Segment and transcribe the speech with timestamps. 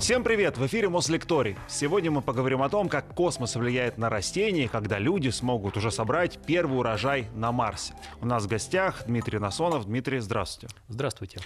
[0.00, 0.56] Всем привет!
[0.56, 1.56] В эфире Мослекторий.
[1.66, 6.38] Сегодня мы поговорим о том, как космос влияет на растения, когда люди смогут уже собрать
[6.46, 7.94] первый урожай на Марсе.
[8.20, 9.86] У нас в гостях Дмитрий Насонов.
[9.86, 10.72] Дмитрий, здравствуйте.
[10.88, 11.40] Здравствуйте.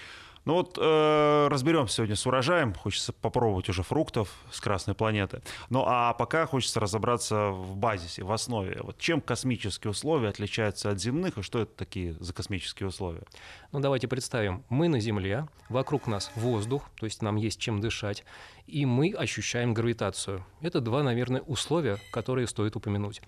[0.44, 2.74] Ну вот э, разберемся сегодня с урожаем.
[2.74, 5.42] Хочется попробовать уже фруктов с Красной планеты.
[5.70, 8.80] Ну а пока хочется разобраться в базисе, в основе.
[8.82, 13.22] Вот чем космические условия отличаются от земных, и что это такие за космические условия?
[13.70, 18.24] Ну давайте представим, мы на Земле, вокруг нас воздух, то есть нам есть чем дышать,
[18.66, 20.44] и мы ощущаем гравитацию.
[20.60, 23.22] Это два, наверное, условия, которые стоит упомянуть.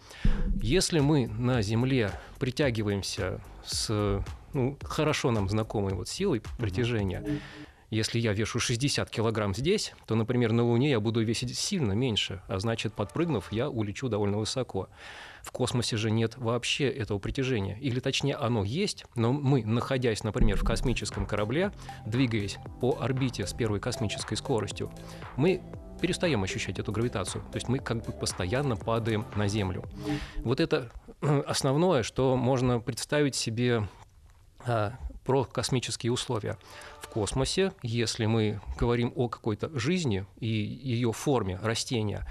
[0.61, 4.23] Если мы на Земле притягиваемся с
[4.55, 7.41] ну, хорошо нам знакомой вот силой притяжения,
[7.91, 12.43] если я вешу 60 килограмм здесь, то, например, на Луне я буду весить сильно меньше,
[12.49, 14.89] а значит, подпрыгнув, я улечу довольно высоко.
[15.43, 17.79] В космосе же нет вообще этого притяжения.
[17.81, 21.71] Или точнее, оно есть, но мы, находясь, например, в космическом корабле,
[22.05, 24.91] двигаясь по орбите с первой космической скоростью,
[25.37, 25.63] мы
[26.01, 27.45] перестаем ощущать эту гравитацию.
[27.53, 29.85] То есть мы как бы постоянно падаем на Землю.
[30.39, 30.91] Вот это
[31.47, 33.87] основное, что можно представить себе
[35.25, 36.59] про космические условия.
[37.01, 42.27] В космосе, если мы говорим о какой-то жизни и ее форме растения,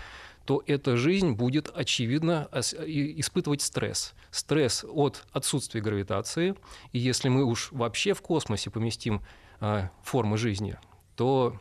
[0.45, 4.13] то эта жизнь будет, очевидно, испытывать стресс.
[4.29, 6.55] Стресс от отсутствия гравитации.
[6.91, 9.21] И если мы уж вообще в космосе поместим
[9.61, 10.77] а, формы жизни,
[11.15, 11.59] то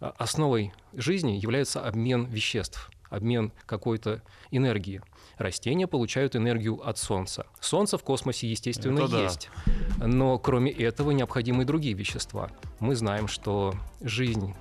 [0.00, 5.02] а, основой жизни является обмен веществ, обмен какой-то энергии–
[5.38, 7.46] Растения получают энергию от Солнца.
[7.60, 9.50] Солнце в космосе, естественно, Это есть.
[9.96, 10.06] Да.
[10.06, 12.50] Но кроме этого необходимы и другие вещества.
[12.80, 14.54] Мы знаем, что жизнь,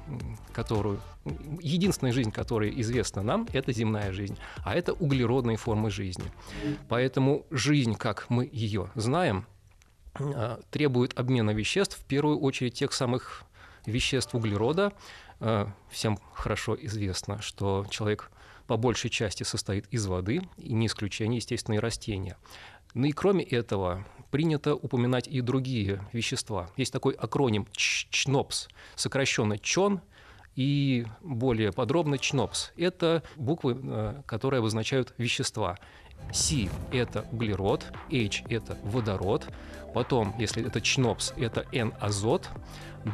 [0.52, 1.00] которую...
[1.62, 4.38] Единственная жизнь, которая известна нам, это земная жизнь.
[4.64, 6.26] А это углеродные формы жизни.
[6.90, 9.46] Поэтому жизнь, как мы ее знаем,
[10.16, 13.44] а, требует обмена веществ, в первую очередь тех самых
[13.86, 14.94] веществ углерода.
[15.40, 18.32] А, всем хорошо известно, что человек
[18.74, 22.38] по большей части состоит из воды, и не исключение, естественно, и растения.
[22.96, 26.72] Ну и кроме этого, принято упоминать и другие вещества.
[26.76, 30.02] Есть такой акроним ЧНОПС, сокращенно ЧОН,
[30.56, 32.72] и более подробно ЧНОПС.
[32.76, 35.78] Это буквы, э, которые обозначают вещества.
[36.32, 39.48] C– это углерод, H– это водород,
[39.94, 42.50] потом, если это ЧНОПС, это N– азот,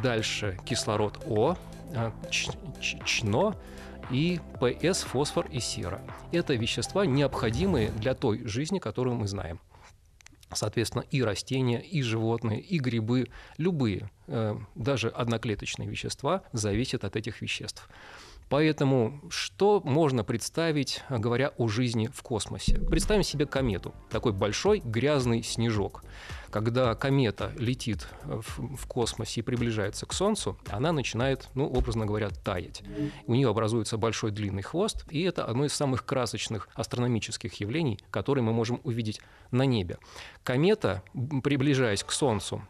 [0.02, 1.58] дальше кислород О,
[1.92, 3.58] э, ЧНО,
[4.12, 6.02] и ПС, фосфор и сера.
[6.32, 9.60] Это вещества, необходимые для той жизни, которую мы знаем.
[10.52, 13.28] Соответственно, и растения, и животные, и грибы,
[13.58, 17.88] любые, э, даже одноклеточные вещества зависят от этих веществ.
[18.50, 22.80] Поэтому что можно представить, говоря о жизни в космосе?
[22.80, 26.04] Представим себе комету, такой большой грязный снежок.
[26.50, 32.82] Когда комета летит в, космосе и приближается к Солнцу, она начинает, ну, образно говоря, таять.
[33.28, 38.44] У нее образуется большой длинный хвост, и это одно из самых красочных астрономических явлений, которые
[38.44, 39.22] мы можем увидеть
[39.52, 40.00] на небе.
[40.44, 41.04] Комета,
[41.44, 42.64] приближаясь к Солнцу,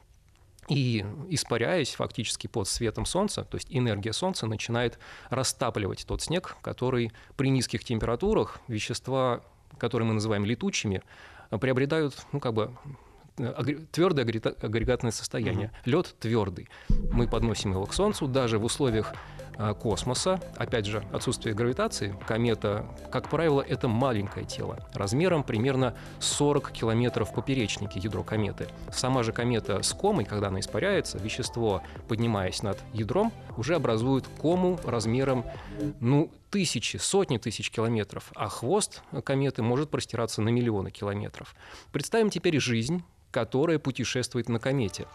[0.70, 5.00] и испаряясь фактически под светом Солнца, то есть энергия Солнца начинает
[5.30, 9.42] растапливать тот снег, который при низких температурах вещества,
[9.78, 11.02] которые мы называем летучими,
[11.60, 12.72] приобретают ну, как бы
[13.92, 15.72] твердое агрегатное состояние.
[15.86, 16.70] Лед твердый.
[17.12, 19.14] Мы подносим его к Солнцу, даже в условиях
[19.80, 27.32] космоса, опять же, отсутствие гравитации, комета, как правило, это маленькое тело, размером примерно 40 километров
[27.32, 28.68] в поперечнике ядро кометы.
[28.92, 34.80] Сама же комета с комой, когда она испаряется, вещество, поднимаясь над ядром, уже образует кому
[34.86, 35.44] размером,
[36.00, 41.56] ну, тысячи, сотни тысяч километров, а хвост кометы может простираться на миллионы километров.
[41.92, 45.08] Представим теперь жизнь, которая путешествует на комете.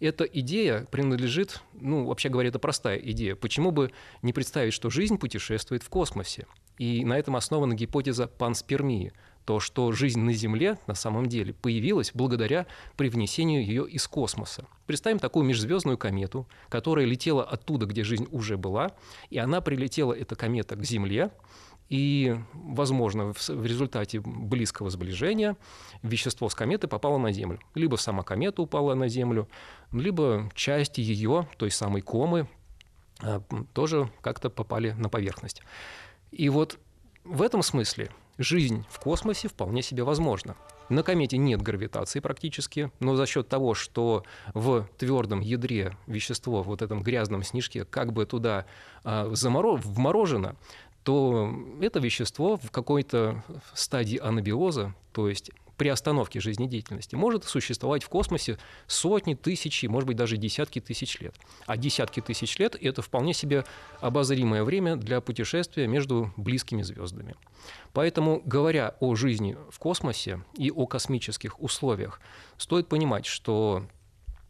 [0.00, 3.36] Эта идея принадлежит, ну, вообще говоря, это простая идея.
[3.36, 6.46] Почему бы не представить, что жизнь путешествует в космосе?
[6.78, 9.12] И на этом основана гипотеза панспермии,
[9.44, 12.66] то, что жизнь на Земле на самом деле появилась благодаря
[12.96, 14.66] привнесению ее из космоса.
[14.86, 18.92] Представим такую межзвездную комету, которая летела оттуда, где жизнь уже была,
[19.30, 21.30] и она прилетела, эта комета, к Земле,
[21.88, 25.56] и, возможно, в результате близкого сближения
[26.02, 27.60] вещество с кометы попало на Землю.
[27.74, 29.48] Либо сама комета упала на Землю,
[29.92, 32.48] либо части ее, той самой комы,
[33.22, 33.42] а,
[33.72, 35.62] тоже как-то попали на поверхность.
[36.30, 36.78] И вот
[37.24, 40.56] в этом смысле жизнь в космосе вполне себе возможна.
[40.88, 46.82] На комете нет гравитации практически, но за счет того, что в твердом ядре вещество, вот
[46.82, 48.66] этом грязном снежке, как бы туда
[49.04, 50.56] а, вморожено,
[51.04, 53.42] то это вещество в какой-то
[53.74, 60.36] стадии анабиоза, то есть приостановки жизнедеятельности, может существовать в космосе сотни, тысячи, может быть, даже
[60.36, 61.34] десятки тысяч лет.
[61.66, 63.64] А десятки тысяч лет— это вполне себе
[64.00, 67.34] обозримое время для путешествия между близкими звездами.
[67.92, 72.20] Поэтому, говоря о жизни в космосе и о космических условиях,
[72.58, 73.86] стоит понимать, что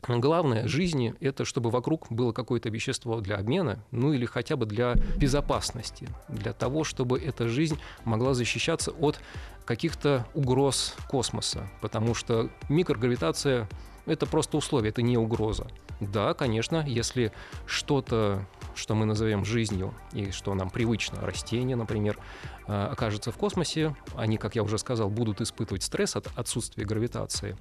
[0.09, 4.95] Главное жизни– это чтобы вокруг было какое-то вещество для обмена, ну или хотя бы для
[5.17, 9.21] безопасности, для того, чтобы эта жизнь могла защищаться от
[9.65, 13.69] каких-то угроз космоса, потому что микрогравитация–
[14.07, 15.69] это просто условие, это не угроза.
[16.01, 17.31] Да, конечно, если
[17.67, 22.19] что-то, что мы назовем жизнью, и что нам привычно, растения, например,
[22.67, 27.57] а, окажется в космосе, они, как я уже сказал, будут испытывать стресс от отсутствия гравитации.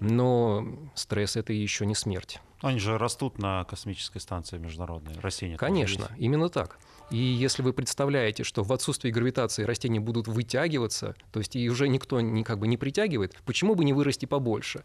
[0.00, 2.40] Но стресс— это еще не смерть.
[2.60, 5.56] Они же растут на космической станции международной, растения.
[5.56, 6.78] Конечно, именно так.
[7.10, 11.88] И если вы представляете, что в отсутствии гравитации растения будут вытягиваться, то есть и уже
[11.88, 14.84] никто не, как бы не притягивает, почему бы не вырасти побольше?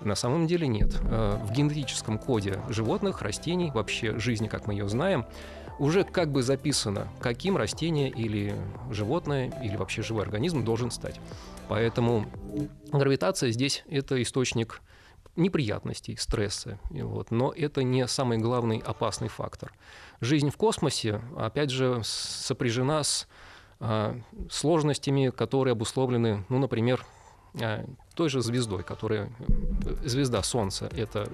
[0.00, 0.96] На самом деле нет.
[1.02, 5.26] Э, в генетическом коде животных, растений, вообще жизни, как мы ее знаем,
[5.78, 8.54] уже как бы записано, каким растение или
[8.90, 11.20] животное, или вообще живой организм должен стать.
[11.68, 12.26] Поэтому
[12.92, 14.82] гравитация здесь— это источник
[15.36, 16.78] неприятностей, стресса.
[16.90, 17.30] Вот.
[17.30, 19.72] Но это не самый главный опасный фактор.
[20.20, 23.28] Жизнь в космосе, опять же, сопряжена с
[23.78, 24.18] а,
[24.50, 27.04] сложностями, которые обусловлены, ну, например,
[28.14, 29.30] той же звездой, которая
[30.04, 31.30] звезда Солнца— это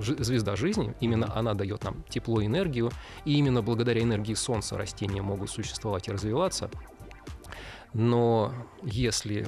[0.00, 2.90] звезда жизни, именно она дает нам тепло и энергию,
[3.24, 6.70] и именно благодаря энергии Солнца растения могут существовать и развиваться.
[7.94, 8.52] Но
[8.82, 9.46] если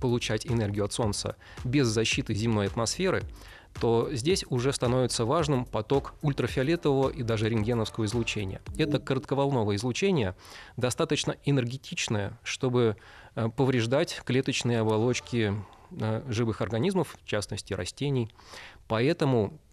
[0.00, 3.24] получать энергию от Солнца без защиты земной атмосферы,
[3.78, 8.60] то здесь уже становится важным поток ультрафиолетового и даже рентгеновского излучения.
[8.76, 10.34] Это коротковолновое излучение,
[10.76, 13.00] достаточно энергетичное, чтобы э,
[13.34, 15.54] повреждать клеточные оболочки
[15.92, 18.30] э, живых организмов, в частности растений.
[18.88, 19.69] Поэтому Э,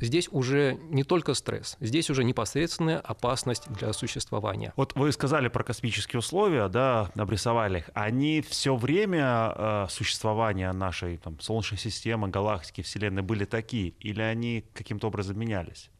[0.00, 4.72] здесь уже не только стресс, здесь уже непосредственная опасность для существования.
[4.76, 7.90] Вот вы сказали про космические условия, да, обрисовали их.
[7.94, 14.64] Они все время э, существования нашей там, Солнечной системы, галактики, Вселенной были такие, или они
[14.74, 15.90] каким-то образом менялись?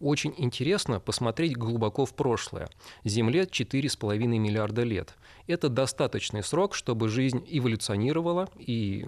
[0.00, 2.68] Очень интересно посмотреть глубоко в прошлое.
[3.04, 5.14] Земле 4,5 миллиарда лет.
[5.46, 9.06] Это достаточный срок, чтобы жизнь эволюционировала и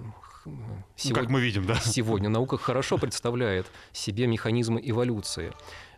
[0.97, 1.77] Сегодня, как мы видим, да.
[1.77, 5.53] Сегодня наука хорошо представляет себе механизмы эволюции.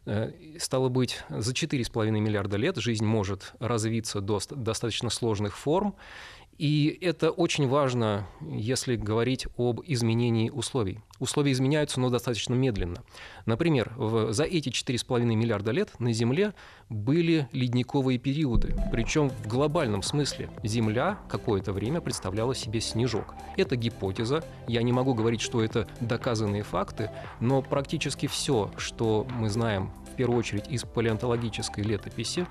[0.06, 5.94] Э, стало быть, за 4,5 миллиарда лет жизнь может развиться до достаточно сложных форм,
[6.60, 10.98] и это очень важно, если говорить об изменении условий.
[11.18, 13.02] Условия изменяются, но достаточно медленно.
[13.46, 16.52] Например, в, за эти 4,5 миллиарда лет на Земле
[16.90, 18.74] были ледниковые периоды.
[18.92, 23.34] Причем в глобальном смысле Земля какое-то время представляла себе снежок.
[23.56, 24.44] Это гипотеза.
[24.68, 27.10] Я не могу говорить, что это доказанные факты,
[27.40, 32.46] но практически все, что мы знаем первую очередь из палеонтологической летописи,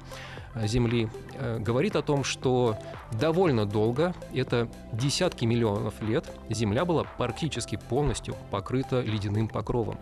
[0.56, 2.78] Э, Земли э, говорит о том, что
[3.12, 9.98] довольно долго, это десятки миллионов лет, Земля была практически полностью покрыта ледяным покровом.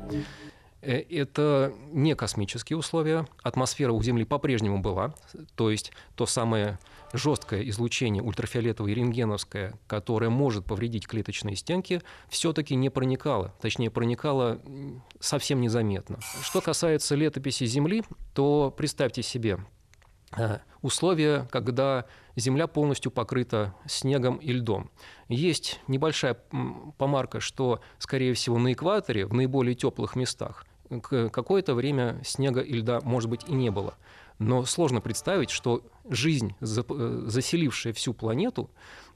[0.81, 3.27] Э, это не космические условия.
[3.43, 5.13] Атмосфера у Земли по-прежнему была,
[5.55, 6.79] то есть то самое
[7.13, 13.53] жесткое излучение ультрафиолетовое и рентгеновское, которое может повредить клеточные стенки, все-таки не проникало.
[13.61, 14.61] Точнее, проникало
[15.19, 16.19] совсем незаметно.
[16.41, 19.59] Что касается летописи Земли, то представьте себе,
[20.35, 24.89] Э, условия, когда земля полностью покрыта снегом и льдом.
[25.29, 26.37] Есть небольшая
[26.97, 30.65] помарка, что, скорее всего, на экваторе, в наиболее теплых местах,
[31.01, 33.95] какое-то время снега и льда, может быть, и не было.
[34.39, 38.69] Но сложно представить, что жизнь, э, заселившая всю планету,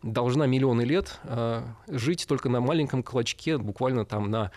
[0.03, 4.51] должна миллионы лет э, жить только на маленьком клочке, буквально там на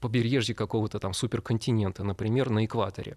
[0.00, 3.16] побережье какого-то там суперконтинента, например, на экваторе.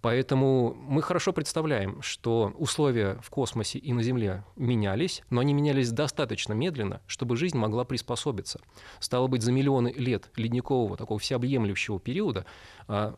[0.00, 5.90] Поэтому мы хорошо представляем, что условия в космосе и на Земле менялись, но они менялись
[5.90, 8.60] достаточно медленно, чтобы жизнь могла приспособиться.
[9.00, 12.46] Стало быть, за миллионы лет ледникового такого всеобъемлющего периода
[12.88, 13.14] а,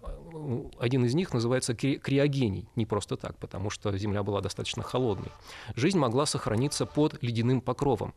[0.78, 5.30] один из них называется криогений, не просто так, потому что Земля была достаточно холодной.
[5.74, 8.14] Жизнь могла сохраниться под ледяным покровом.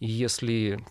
[0.00, 0.84] И если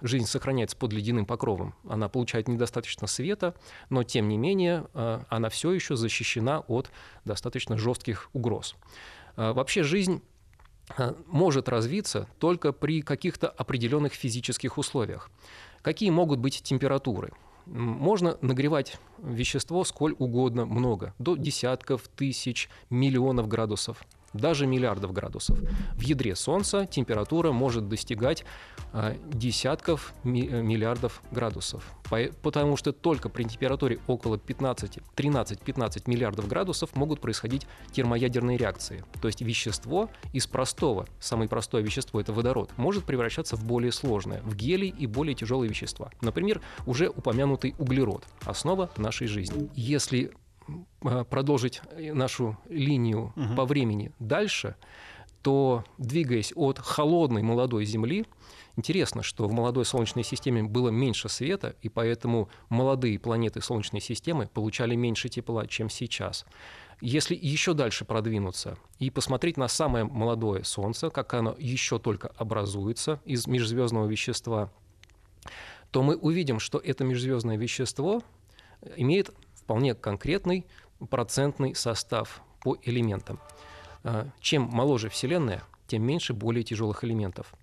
[0.00, 3.54] жизнь сохраняется под ледяным покровом, она получает недостаточно света,
[3.88, 6.90] но тем не менее а, она все еще защищена от
[7.24, 8.76] достаточно жестких угроз.
[9.36, 10.22] А, вообще жизнь
[10.96, 15.30] а, может развиться только при каких-то определенных физических условиях.
[15.82, 17.32] Какие могут быть температуры?
[17.70, 25.58] Можно нагревать вещество сколь угодно много, до десятков, тысяч, миллионов градусов даже миллиардов градусов.
[25.94, 28.44] В ядре Солнца температура может достигать
[28.92, 31.84] э, десятков э, миллиардов градусов.
[32.08, 39.04] По- потому что только при температуре около 15, 13-15 миллиардов градусов могут происходить термоядерные реакции.
[39.20, 44.40] То есть вещество из простого, самое простое вещество это водород, может превращаться в более сложное,
[44.42, 46.10] в гелий и более тяжелые вещества.
[46.20, 49.70] Например, уже упомянутый углерод, основа нашей жизни.
[49.74, 50.32] Если
[51.00, 53.54] продолжить э, нашу линию угу.
[53.56, 54.76] по времени дальше,
[55.42, 58.26] то двигаясь от холодной молодой Земли,
[58.76, 64.48] интересно, что в молодой Солнечной системе было меньше света, и поэтому молодые планеты Солнечной системы
[64.52, 66.44] получали меньше тепла, чем сейчас.
[67.00, 73.20] Если еще дальше продвинуться и посмотреть на самое молодое Солнце, как оно еще только образуется
[73.24, 74.70] из межзвездного вещества,
[75.90, 78.22] то мы увидим, что это межзвездное вещество
[78.96, 79.30] имеет
[79.70, 80.66] вполне конкретный
[81.10, 83.38] процентный состав по элементам.
[84.02, 87.54] А, чем моложе Вселенная, тем меньше более тяжелых элементов.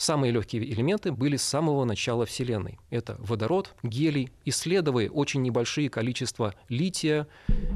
[0.00, 2.78] Самые легкие элементы были с самого начала Вселенной.
[2.88, 7.26] Это водород, гелий, исследовая очень небольшие количества лития,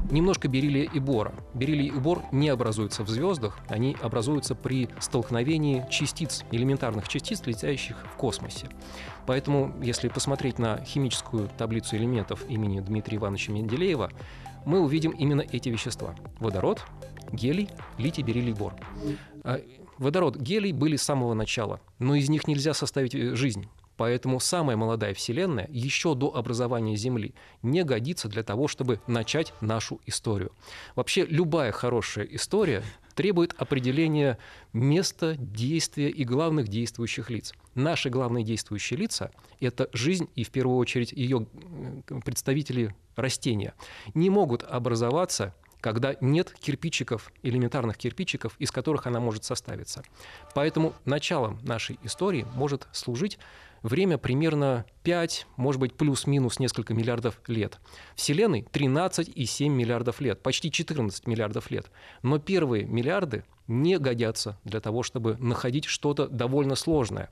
[0.09, 1.35] немножко бериллия и бора.
[1.53, 7.95] Бериллий и бор не образуются в звездах, они образуются при столкновении частиц, элементарных частиц, летящих
[8.11, 8.69] в космосе.
[9.27, 14.11] Поэтому, если посмотреть на химическую таблицу элементов имени Дмитрия Ивановича Менделеева,
[14.65, 16.15] мы увидим именно эти вещества.
[16.39, 16.81] Водород,
[17.31, 18.73] гелий, литий, бериллий, бор.
[19.97, 23.67] Водород, гелий были с самого начала, но из них нельзя составить э, жизнь.
[23.97, 30.01] Поэтому самая молодая Вселенная еще до образования Земли не годится для того, чтобы начать нашу
[30.05, 30.51] историю.
[30.95, 32.83] Вообще любая хорошая история
[33.13, 34.37] требует определения
[34.73, 37.53] места действия и главных действующих лиц.
[37.73, 41.47] Наши главные действующие лица– это жизнь и, в первую очередь, ее
[42.25, 43.73] представители растения.
[44.13, 50.03] Не могут образоваться когда нет кирпичиков, элементарных кирпичиков, из которых она может составиться.
[50.53, 53.37] Поэтому началом нашей истории может служить
[53.85, 57.79] время примерно 5, может быть, плюс-минус несколько миллиардов лет.
[58.15, 61.91] Вселенной 13,7 миллиардов лет, почти 14 миллиардов лет.
[62.23, 67.29] Но первые миллиарды не годятся для того, чтобы находить что-то довольно сложное.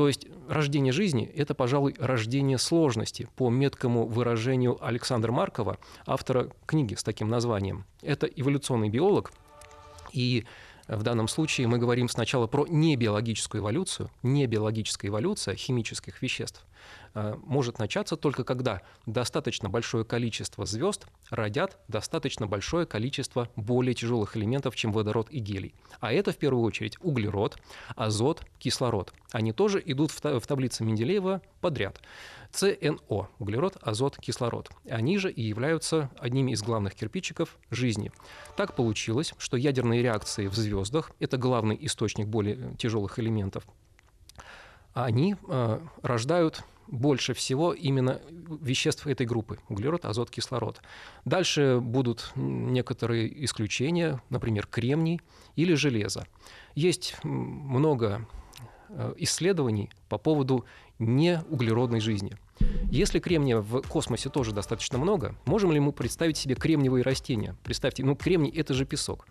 [0.00, 5.76] То есть рождение жизни– это, пожалуй, рождение сложности, по меткому выражению Александра Маркова,
[6.06, 7.84] автора книги с таким названием.
[8.00, 9.30] Это эволюционный биолог,
[10.10, 10.46] и
[10.88, 14.10] в данном случае мы говорим сначала про небиологическую эволюцию.
[14.22, 16.64] Небиологическая эволюция химических веществ
[17.14, 24.76] может начаться только когда достаточно большое количество звезд родят достаточно большое количество более тяжелых элементов,
[24.76, 25.74] чем водород и гелий.
[25.98, 27.58] А это в первую очередь углерод,
[27.96, 29.12] азот, кислород.
[29.32, 32.00] Они тоже идут в таблице Менделеева подряд.
[32.52, 34.70] ЦНО– углерод, азот, кислород.
[34.88, 38.10] Они же и являются одними из главных кирпичиков жизни.
[38.56, 43.64] Так получилось, что ядерные реакции в звездах– это главный источник более тяжелых элементов.
[44.94, 48.20] Они э, рождают больше всего именно
[48.60, 50.80] веществ этой группы– углерод, азот, кислород.
[51.24, 55.20] Дальше будут некоторые исключения, например, кремний
[55.54, 56.26] или железо.
[56.74, 58.26] Есть много
[58.88, 60.64] э, исследований по поводу
[60.98, 62.36] неуглеродной жизни.
[62.90, 67.56] Если кремния в космосе тоже достаточно много, можем ли мы представить себе кремниевые растения?
[67.62, 69.26] Представьте, ну кремний— это же песок.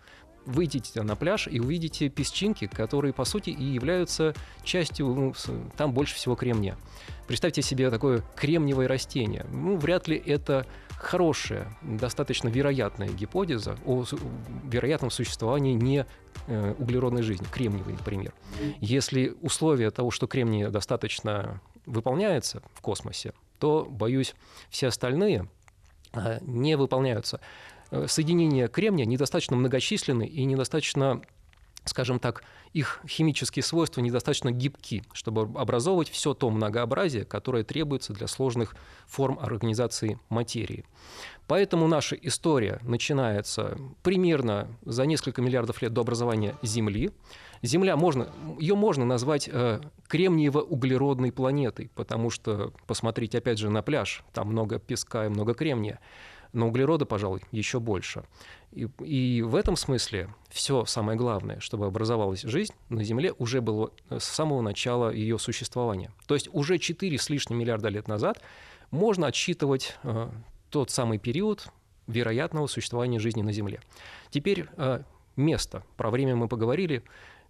[0.46, 5.34] Выйдите на пляж и увидите песчинки, которые, по сути, и являются частью, ну,
[5.76, 6.76] там больше всего кремния.
[7.26, 9.46] Представьте себе такое кремниевое растение.
[9.52, 10.66] Ну, вряд ли это
[10.96, 14.04] хорошая, достаточно вероятная гипотеза о
[14.64, 16.06] вероятном существовании не
[16.46, 18.34] э, углеродной жизни, кремниевой, например.
[18.80, 24.34] Если условия того, что кремния достаточно выполняется в космосе, то, боюсь,
[24.68, 25.48] все остальные
[26.12, 27.40] э, не выполняются.
[27.90, 31.22] Э, соединения кремния недостаточно многочисленны и недостаточно
[31.84, 32.42] скажем так,
[32.72, 39.38] их химические свойства недостаточно гибки, чтобы образовывать все то многообразие, которое требуется для сложных форм
[39.40, 40.84] организации материи.
[41.46, 47.10] Поэтому наша история начинается примерно за несколько миллиардов лет до образования Земли.
[47.62, 48.28] Земля можно,
[48.58, 54.78] ее можно назвать э, кремниево-углеродной планетой, потому что посмотреть опять же на пляж, там много
[54.78, 55.98] песка и много кремния
[56.52, 58.24] но углерода, пожалуй, еще больше.
[58.72, 63.92] И, и в этом смысле все самое главное, чтобы образовалась жизнь на Земле, уже было
[64.08, 66.10] э, с самого начала ее существования.
[66.26, 68.40] То есть уже 4 с лишним миллиарда лет назад
[68.90, 70.30] можно отсчитывать э,
[70.70, 71.66] тот самый период
[72.06, 73.80] вероятного существования жизни на Земле.
[74.30, 75.02] Теперь э,
[75.36, 75.84] место.
[75.96, 77.02] Про время мы поговорили.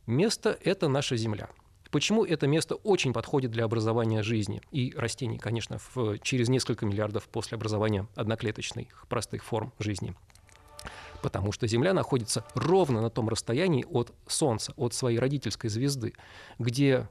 [0.07, 1.49] Место— это наша Земля.
[1.91, 7.25] Почему это место очень подходит для образования жизни и растений, конечно, в, через несколько миллиардов
[7.25, 10.15] после образования одноклеточных простых форм жизни?
[11.21, 16.15] Потому что Земля находится ровно на том расстоянии от Солнца, от своей родительской звезды,
[16.59, 17.09] где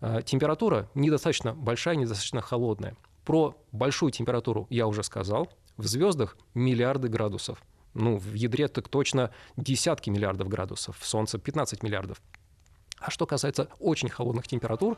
[0.00, 2.96] э, температура недостаточно большая, недостаточно холодная.
[3.24, 5.48] Про большую температуру я уже сказал.
[5.76, 7.62] В звездах миллиарды градусов.
[7.94, 12.20] Ну, в ядре так точно десятки миллиардов градусов, в Солнце 15 миллиардов.
[12.98, 14.96] А что касается очень холодных температур,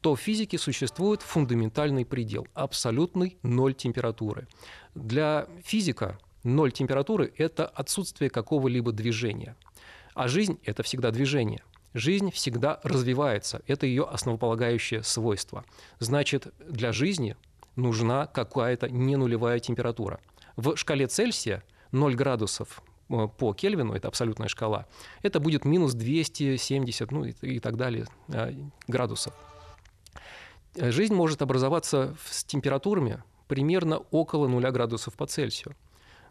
[0.00, 4.48] то в физике существует фундаментальный предел, абсолютный ноль температуры.
[4.94, 9.56] Для физика ноль температуры– это отсутствие какого-либо движения.
[10.14, 11.62] А жизнь– это всегда движение.
[11.94, 15.64] Жизнь всегда развивается, это ее основополагающее свойство.
[15.98, 17.36] Значит, для жизни
[17.74, 20.20] нужна какая-то ненулевая температура.
[20.56, 21.62] В шкале Цельсия
[21.92, 24.86] 0 градусов по Кельвину, это абсолютная шкала,
[25.22, 28.52] это будет минус 270 ну, и, так далее э,
[28.88, 29.32] градусов.
[30.76, 35.74] Жизнь может образоваться с температурами примерно около 0 градусов по Цельсию.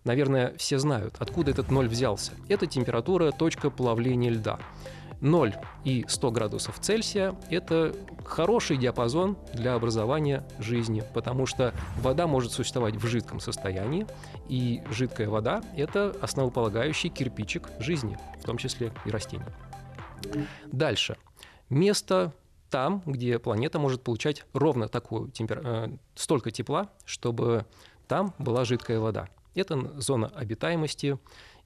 [0.03, 2.34] Наверное, все знают, откуда этот ноль взялся.
[2.48, 4.60] Это температура, точка плавления льда.
[5.25, 12.51] 0 и 100 градусов Цельсия– это хороший диапазон для образования жизни, потому что вода может
[12.51, 14.05] существовать в жидком состоянии,
[14.48, 19.46] и жидкая вода– это основополагающий кирпичик жизни, в том числе и растений.
[20.72, 21.17] Дальше.
[21.70, 22.32] Место
[22.70, 25.62] там, где планета может получать ровно такую темпер...
[25.63, 27.65] Э, столько тепла, чтобы
[28.08, 29.27] там была жидкая вода.
[29.55, 31.17] Это зона обитаемости,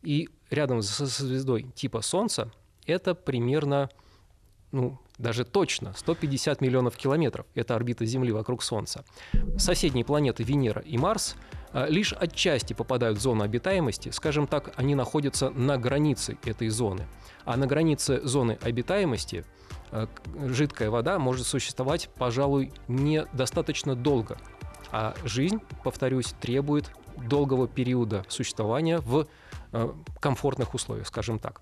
[0.01, 2.51] и рядом со звездой типа Солнца
[2.89, 3.89] это примерно,
[4.71, 7.45] ну, даже точно 150 миллионов километров.
[7.55, 9.05] Это орбита Земли вокруг Солнца.
[9.57, 11.35] Соседние планеты Венера и Марс
[11.71, 14.09] а, лишь отчасти попадают в зону обитаемости.
[14.09, 17.07] Скажем так, они находятся на границе этой зоны.
[17.45, 19.45] А на границе зоны обитаемости
[19.91, 20.07] а,
[20.47, 24.37] жидкая вода может существовать, пожалуй, недостаточно долго.
[24.91, 26.91] А жизнь, повторюсь, требует
[27.27, 29.27] долгого периода существования в
[30.19, 31.61] комфортных условиях, скажем так.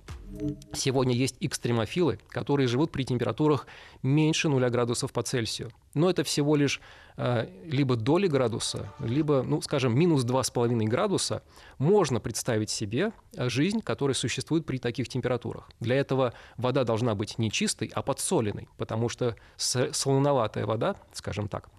[0.73, 3.67] Сегодня есть экстремофилы, которые живут при температурах
[4.01, 5.71] меньше 0 градусов по Цельсию.
[5.93, 6.79] Но это всего лишь
[7.17, 11.43] э, либо доли градуса, либо, ну, скажем, минус 2,5 градуса.
[11.79, 15.69] Можно представить себе жизнь, которая существует при таких температурах.
[15.79, 21.69] Для этого вода должна быть не чистой, а подсоленной, потому что солоноватая вода, скажем так,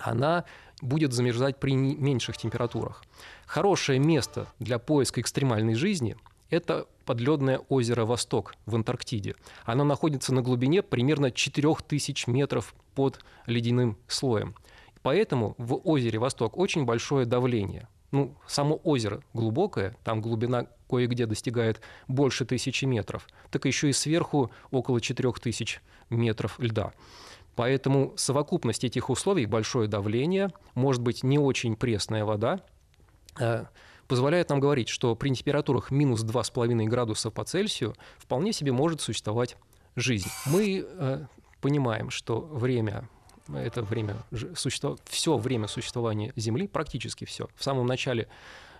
[0.00, 0.44] она
[0.80, 3.02] будет замерзать при меньших температурах.
[3.46, 6.16] Хорошее место для поиска экстремальной жизни–
[6.50, 9.34] это подледное озеро Восток в Антарктиде.
[9.64, 14.54] Оно находится на глубине примерно 4000 метров под ледяным слоем.
[15.02, 17.88] Поэтому в озере Восток очень большое давление.
[18.10, 24.52] Ну, само озеро глубокое, там глубина кое-где достигает больше тысячи метров, так еще и сверху
[24.70, 25.80] около 4000
[26.10, 26.92] метров льда.
[27.56, 32.60] Поэтому совокупность этих условий, большое давление, может быть не очень пресная вода,
[33.38, 33.64] э,
[34.08, 39.56] позволяет нам говорить, что при температурах минус 2,5 градуса по Цельсию вполне себе может существовать
[39.96, 40.28] жизнь.
[40.46, 41.26] Мы э,
[41.60, 43.08] понимаем, что время
[43.52, 44.16] это время
[44.54, 44.98] существов...
[45.04, 47.48] все время существования Земли, практически все.
[47.56, 48.28] В самом начале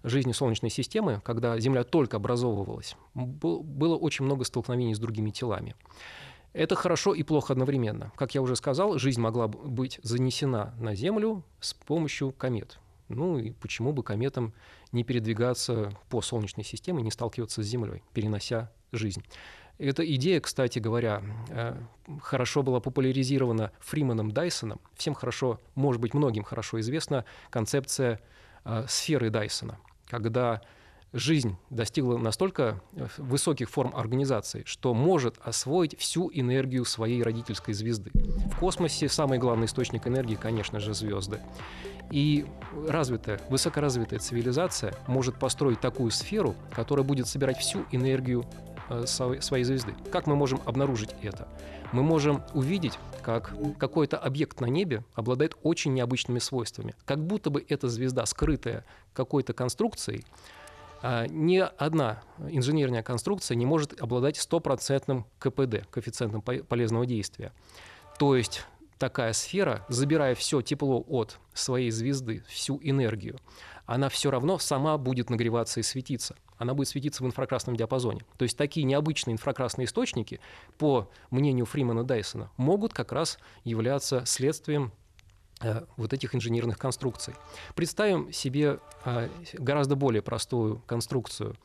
[0.03, 5.75] жизни Солнечной системы, когда Земля только образовывалась, было очень много столкновений с другими телами.
[6.55, 8.13] Это хорошо и плохо одновременно.
[8.17, 12.79] Как я уже сказал, жизнь могла быть занесена на Землю с помощью комет.
[13.09, 14.55] Ну и почему бы кометам
[14.93, 19.23] не передвигаться по Солнечной системе, не сталкиваться с Землей, перенося жизнь.
[19.79, 21.77] Эта идея, кстати говоря, э,
[22.23, 24.81] хорошо была популяризирована Фриманом Дайсоном.
[24.95, 28.21] Всем хорошо, может быть, многим хорошо известна концепция
[28.65, 30.63] э, сферы Дайсона, когда
[31.15, 38.11] жизнь достигла настолько э, высоких форм организации, что может освоить всю энергию своей родительской звезды.
[38.53, 41.41] В космосе самый главный источник энергии, конечно же, звезды.
[42.11, 42.45] И
[42.89, 48.45] развитая, высокоразвитая цивилизация может построить такую сферу, которая будет собирать всю энергию
[48.91, 49.95] э, своей звезды.
[50.11, 51.49] Как мы можем обнаружить это?
[51.93, 56.97] Мы можем увидеть, как какой-то объект на небе обладает очень необычными свойствами.
[57.05, 60.25] Как будто бы эта звезда, скрытая какой-то конструкцией,
[61.29, 67.53] ни одна инженерная конструкция не может обладать стопроцентным КПД, коэффициентом полезного действия.
[68.19, 68.65] То есть
[68.99, 73.39] такая сфера, забирая все тепло от своей звезды, всю энергию,
[73.87, 76.37] она все равно сама будет нагреваться и светиться.
[76.57, 78.23] Она будет светиться в инфракрасном диапазоне.
[78.39, 80.41] То есть такие необычные инфракрасные источники,
[80.79, 84.93] по мнению Фримана Дайсона, могут как раз являться следствием
[85.97, 87.35] вот этих инженерных конструкций.
[87.75, 91.57] Представим себе э, гораздо более простую конструкцию,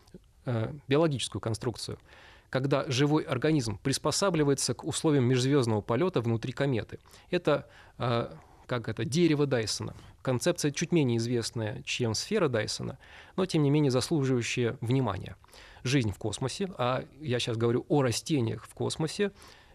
[0.46, 1.98] э, биологическую конструкцию–
[2.50, 7.00] когда живой организм приспосабливается к условиям межзвездного полета внутри кометы.
[7.30, 8.32] Это э,
[8.66, 9.96] как это, дерево Дайсона.
[10.22, 13.00] концепция чуть менее известная, чем сфера Дайсона,
[13.36, 15.36] но тем не менее заслуживающая внимания.
[15.84, 19.32] Жизнь в космосе, а я сейчас говорю о растениях в космосе,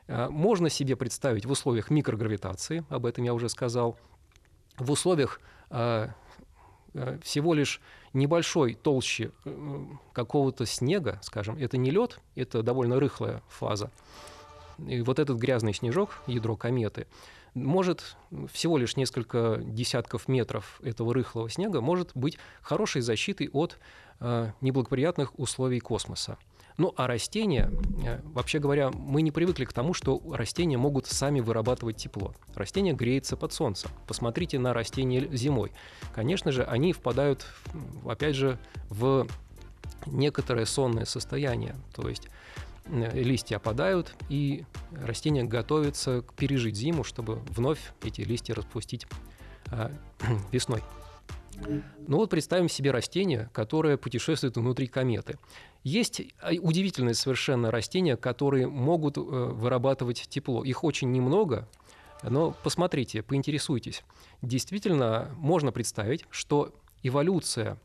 [0.06, 3.98] э, можно себе представить в условиях микрогравитации, об этом я уже сказал,
[4.78, 6.08] в условиях э,
[6.94, 7.80] э, всего лишь
[8.12, 9.30] небольшой толщи
[10.12, 13.90] какого-то снега, скажем, это не лед, это довольно рыхлая фаза.
[14.78, 17.06] И вот этот грязный снежок, ядро кометы,
[17.54, 18.16] может
[18.52, 23.78] всего лишь несколько десятков метров этого рыхлого снега может быть хорошей защитой от
[24.20, 26.37] э, неблагоприятных условий космоса.
[26.76, 27.70] Ну а растения,
[28.04, 32.34] э, вообще говоря, мы не привыкли к тому, что растения могут сами вырабатывать тепло.
[32.54, 33.90] Растение греется под солнцем.
[34.06, 35.72] Посмотрите на растения зимой.
[36.14, 37.46] Конечно же, они впадают,
[38.04, 38.58] опять же,
[38.90, 39.26] в
[40.06, 41.76] некоторое сонное состояние.
[41.94, 42.28] То есть
[42.87, 49.06] Э, листья опадают, и растение готовится пережить зиму, чтобы вновь эти листья распустить
[49.70, 49.90] э,
[50.52, 50.82] весной.
[52.06, 55.38] Ну вот представим себе растение, которое путешествует внутри кометы.
[55.82, 60.64] Есть а, удивительные совершенно растения, которые могут э, вырабатывать тепло.
[60.64, 61.68] Их очень немного,
[62.22, 64.02] но посмотрите, поинтересуйтесь.
[64.42, 67.78] Действительно, можно представить, что эволюция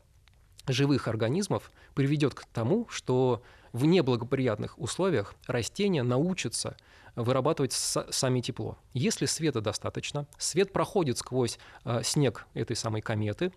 [0.66, 6.76] живых организмов приведет к тому, что в неблагоприятных условиях растения научатся
[7.16, 8.78] вырабатывать сами тепло.
[8.92, 13.52] Если света достаточно, свет проходит сквозь э, снег этой самой кометы,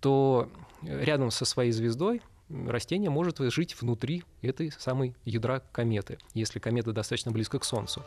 [0.00, 0.50] то
[0.82, 7.30] рядом со своей звездой растение может жить внутри этой самой ядра кометы, если комета достаточно
[7.32, 8.02] близко к Солнцу.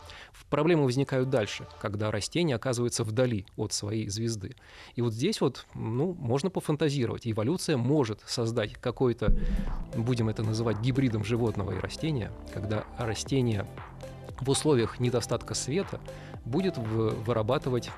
[0.49, 4.55] Проблемы возникают дальше, когда растение оказывается вдали от своей звезды.
[4.95, 7.27] И вот здесь вот, ну, можно пофантазировать.
[7.27, 9.35] Эволюция может создать какой-то,
[9.95, 13.65] будем это называть гибридом животного и растения, когда растение
[14.39, 15.99] в условиях недостатка света
[16.45, 17.89] будет вырабатывать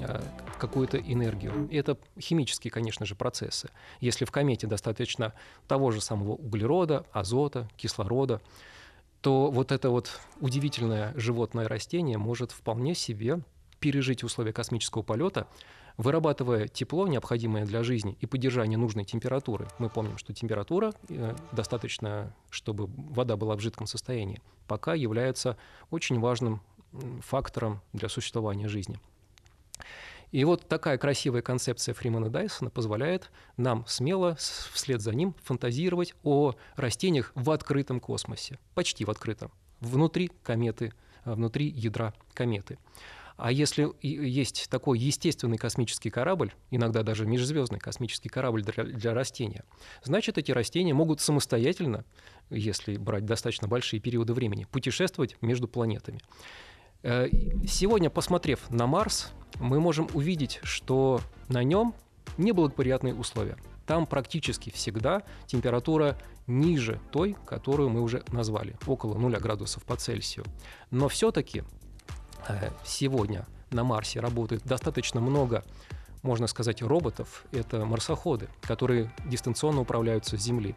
[0.00, 0.20] Э,
[0.58, 1.68] какую-то энергию.
[1.70, 3.70] И это химические, конечно же, процессы.
[4.00, 5.34] Если в комете достаточно
[5.66, 8.40] того же самого углерода, азота, кислорода,
[9.20, 13.40] то вот это вот удивительное животное растение может вполне себе
[13.78, 15.48] пережить условия космического полета,
[15.98, 19.68] вырабатывая тепло, необходимое для жизни и поддержания нужной температуры.
[19.78, 25.56] Мы помним, что температура э, достаточно, чтобы вода была в жидком состоянии, пока является
[25.90, 26.60] очень важным
[27.20, 28.98] фактором для существования жизни.
[30.34, 36.54] И вот такая красивая концепция Фримана Дайсона позволяет нам смело вслед за ним фантазировать о
[36.74, 40.92] растениях в открытом космосе, почти в открытом, внутри кометы,
[41.24, 42.78] внутри ядра кометы.
[43.36, 49.64] А если есть такой естественный космический корабль, иногда даже межзвездный космический корабль для, для растения,
[50.04, 52.04] значит, эти растения могут самостоятельно,
[52.50, 56.20] если брать достаточно большие периоды времени, путешествовать между планетами.
[57.02, 57.28] Э,
[57.66, 61.94] сегодня, посмотрев на Марс, мы можем увидеть, что на нем
[62.38, 63.56] неблагоприятные условия.
[63.84, 66.16] Там практически всегда температура
[66.46, 70.44] ниже той, которую мы уже назвали, около 0 градусов по Цельсию.
[70.90, 71.64] Но все-таки
[72.84, 75.64] сегодня на Марсе работает достаточно много,
[76.22, 77.44] можно сказать, роботов.
[77.52, 80.74] Это марсоходы, которые дистанционно управляются с Земли.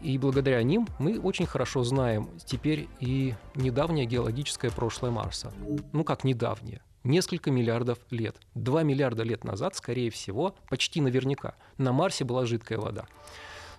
[0.00, 5.52] И благодаря ним мы очень хорошо знаем теперь и недавнее геологическое прошлое Марса.
[5.92, 6.80] Ну как недавнее?
[7.02, 8.36] Несколько миллиардов лет.
[8.54, 13.06] Два миллиарда лет назад, скорее всего, почти наверняка, на Марсе была жидкая вода.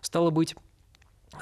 [0.01, 0.55] Стало быть,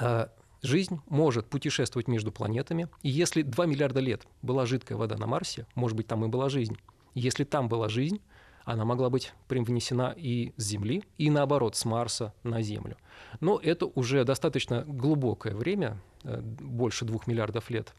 [0.00, 0.26] э,
[0.62, 5.66] жизнь может путешествовать между планетами, и если 2 миллиарда лет была жидкая вода на Марсе,
[5.74, 6.76] может быть, там и была жизнь.
[7.14, 8.20] Если там была жизнь,
[8.64, 12.96] она могла быть привнесена и с Земли, и наоборот, с Марса на Землю.
[13.40, 17.94] Но это уже достаточно глубокое время, э, больше двух миллиардов лет,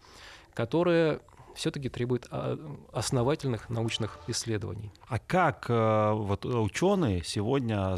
[0.53, 1.21] которое
[1.57, 2.57] все-таки требует а,
[2.93, 4.91] основательных научных исследований.
[5.07, 7.97] А как э, вот ученые сегодня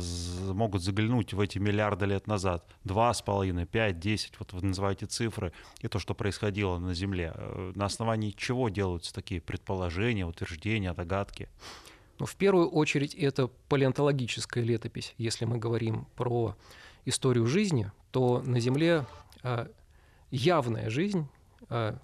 [0.53, 2.65] могут заглянуть в эти миллиарды лет назад?
[2.85, 7.33] Два с половиной, пять, десять, вот вы называете цифры, и то, что происходило на Земле.
[7.35, 11.49] Э, на основании чего делаются такие предположения, утверждения, догадки?
[12.17, 15.13] Ну, в первую очередь это палеонтологическая летопись.
[15.17, 16.55] Если мы говорим про
[17.03, 19.05] историю жизни, то на Земле
[20.31, 21.27] явная жизнь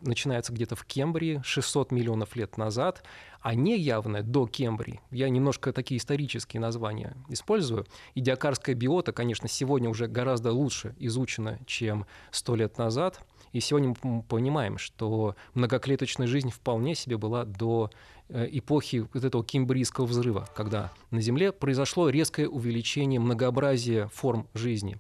[0.01, 3.03] начинается где-то в Кембрии 600 миллионов лет назад,
[3.41, 10.07] а неявная до Кембрии, я немножко такие исторические названия использую, и биота, конечно, сегодня уже
[10.07, 13.21] гораздо лучше изучена, чем 100 лет назад,
[13.53, 17.91] и сегодня мы понимаем, что многоклеточная жизнь вполне себе была до
[18.27, 24.97] Э, эпохи вот этого кембрийского взрыва, когда на Земле произошло резкое увеличение многообразия форм жизни.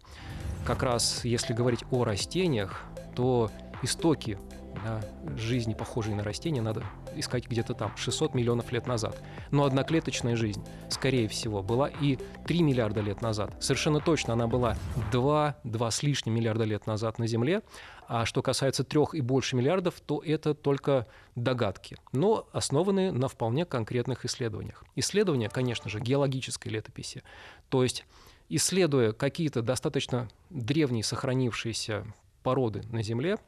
[0.63, 2.83] Как раз если говорить о растениях,
[3.15, 3.49] то
[3.85, 4.37] истоки
[4.83, 5.01] да,
[5.37, 6.83] жизни, похожей на растения, надо
[7.15, 9.21] искать где-то там, 600 миллионов лет назад.
[9.51, 13.55] Но одноклеточная жизнь, скорее всего, была и 3 миллиарда лет назад.
[13.59, 14.77] Совершенно точно она была
[15.11, 17.61] 2, 2 с лишним миллиарда лет назад на Земле.
[18.07, 23.65] А что касается трех и больше миллиардов, то это только догадки, но основанные на вполне
[23.65, 24.83] конкретных исследованиях.
[24.95, 27.23] Исследования, конечно же, геологической летописи.
[27.69, 28.05] То есть
[28.47, 32.05] исследуя какие-то достаточно древние сохранившиеся
[32.43, 33.39] породы на Земле,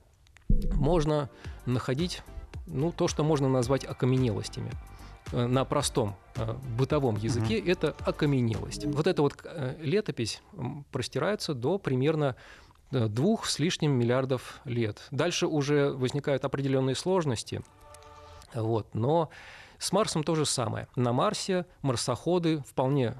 [0.73, 1.29] можно
[1.65, 2.21] находить
[2.67, 4.71] ну, то, что можно назвать окаменелостями.
[5.31, 7.71] Э, на простом э, бытовом языке mm-hmm.
[7.71, 8.85] это окаменелость.
[8.85, 10.41] Вот эта вот э, летопись
[10.91, 12.35] простирается до примерно
[12.91, 15.05] двух с лишним миллиардов лет.
[15.11, 17.61] Дальше уже возникают определенные сложности,
[18.53, 19.29] вот, но
[19.77, 20.87] с Марсом то же самое.
[20.95, 23.15] На Марсе марсоходы вполне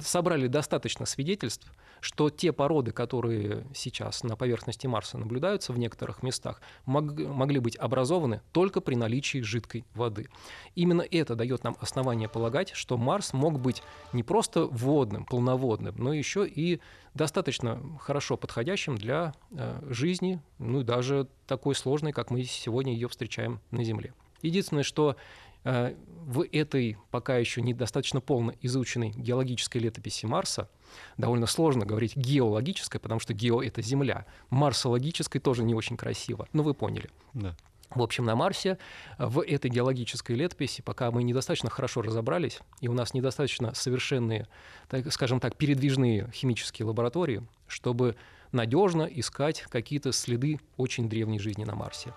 [0.00, 1.70] собрали достаточно свидетельств,
[2.02, 7.76] что те породы, которые сейчас на поверхности Марса наблюдаются в некоторых местах, мог, могли быть
[7.76, 10.28] образованы только при наличии жидкой воды.
[10.74, 16.12] Именно это дает нам основание полагать, что Марс мог быть не просто водным, полноводным, но
[16.12, 16.80] еще и
[17.14, 23.08] достаточно хорошо подходящим для э, жизни, ну и даже такой сложной, как мы сегодня ее
[23.08, 24.12] встречаем на Земле.
[24.42, 25.14] Единственное, что
[25.64, 30.68] в этой пока еще недостаточно полно изученной геологической летописи Марса
[31.16, 34.26] довольно сложно говорить геологической, потому что гео— это Земля.
[34.50, 36.48] Марсологической тоже не очень красиво.
[36.52, 37.10] Но вы поняли.
[37.32, 37.56] Да.
[37.94, 38.78] В общем, на Марсе
[39.18, 44.48] в этой геологической летописи, пока мы недостаточно хорошо разобрались, и у нас недостаточно совершенные,
[44.88, 48.16] так, скажем так, передвижные химические лаборатории, чтобы
[48.50, 52.14] надежно искать какие-то следы очень древней жизни на Марсе.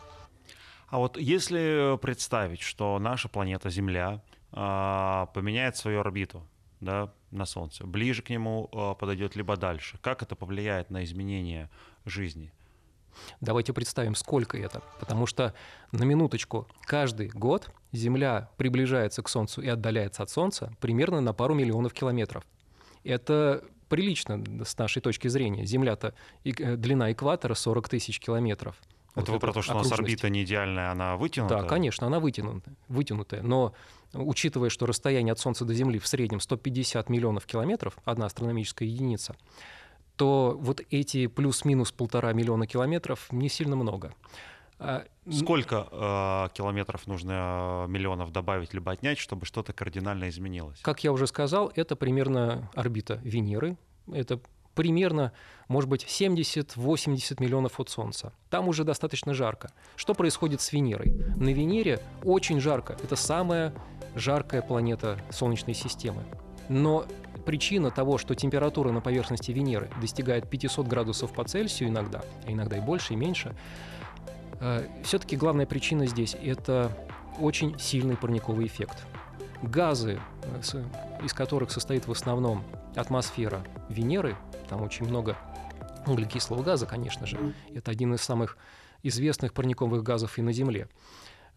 [0.87, 4.21] А вот если представить, что наша планета Земля
[4.51, 6.45] э, поменяет свою орбиту
[6.79, 11.69] да, на Солнце, ближе к нему э, подойдет, либо дальше, как это повлияет на изменение
[12.05, 12.51] жизни?
[13.41, 14.83] Давайте представим, сколько это.
[14.99, 15.53] Потому что,
[15.91, 21.55] на минуточку, каждый год Земля приближается к Солнцу и отдаляется от Солнца примерно на пару
[21.55, 22.43] миллионов километров.
[23.03, 25.65] Это прилично с нашей точки зрения.
[25.65, 28.75] Земля-то, э, длина экватора 40 тысяч километров–
[29.15, 31.61] это вот вы про то, что у нас орбита не идеальная, она вытянута?
[31.61, 33.41] Да, конечно, она вытянута, вытянутая.
[33.43, 33.73] Но
[34.13, 39.35] учитывая, что расстояние от Солнца до Земли в среднем 150 миллионов километров, одна астрономическая единица,
[40.15, 44.13] то вот эти плюс-минус полтора миллиона километров не сильно много.
[44.77, 50.79] А, Сколько э, километров нужно э, миллионов добавить либо отнять, чтобы что-то кардинально изменилось?
[50.81, 53.77] Как я уже сказал, это примерно орбита Венеры.
[54.11, 54.39] Это
[54.75, 55.31] примерно,
[55.67, 58.33] может быть, 70-80 миллионов от Солнца.
[58.49, 59.71] Там уже достаточно жарко.
[59.95, 61.13] Что происходит с Венерой?
[61.35, 62.97] На Венере очень жарко.
[63.03, 63.73] Это самая
[64.15, 66.23] жаркая планета Солнечной системы.
[66.69, 67.05] Но
[67.45, 72.77] причина того, что температура на поверхности Венеры достигает 500 градусов по Цельсию иногда, а иногда
[72.77, 73.55] и больше, и меньше,
[74.59, 76.91] э, все-таки главная причина здесь– это
[77.39, 79.03] очень сильный парниковый эффект.
[79.61, 80.83] Газы, э,
[81.25, 82.63] из которых состоит в основном
[82.95, 84.37] атмосфера Венеры,
[84.69, 85.35] там очень много
[86.05, 87.55] углекислого газа, конечно же.
[87.73, 88.57] Это один из самых
[89.01, 90.87] известных парниковых газов и на Земле.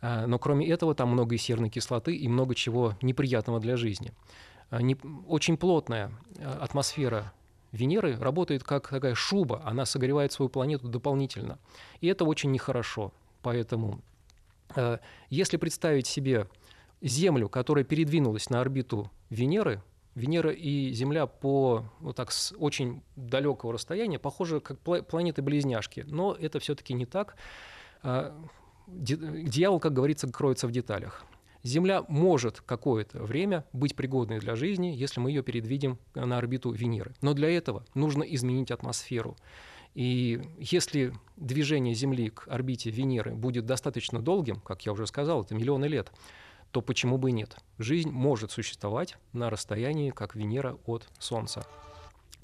[0.00, 4.12] А, но кроме этого там много и серной кислоты, и много чего неприятного для жизни.
[4.70, 4.80] А,
[5.26, 7.32] очень плотная а, атмосфера
[7.70, 11.58] Венеры работает как такая шуба, она согревает свою планету дополнительно.
[12.00, 13.12] И это очень нехорошо.
[13.42, 14.00] Поэтому
[15.30, 16.48] если представить себе
[17.00, 19.82] Землю, которая передвинулась на орбиту Венеры,
[20.18, 26.58] Венера и Земля по вот так с очень далекого расстояния похожи как планеты-близняшки, но это
[26.58, 27.36] все-таки не так.
[28.02, 28.36] А,
[28.88, 31.24] дьявол, как говорится, кроется в деталях.
[31.62, 37.14] Земля может какое-то время быть пригодной для жизни, если мы ее передвидим на орбиту Венеры.
[37.20, 39.36] Но для этого нужно изменить атмосферу.
[39.94, 45.54] И если движение Земли к орбите Венеры будет достаточно долгим, как я уже сказал, это
[45.54, 46.12] миллионы лет,
[46.78, 47.56] то почему бы и нет?
[47.78, 51.66] Жизнь может существовать на расстоянии, как Венера от Солнца.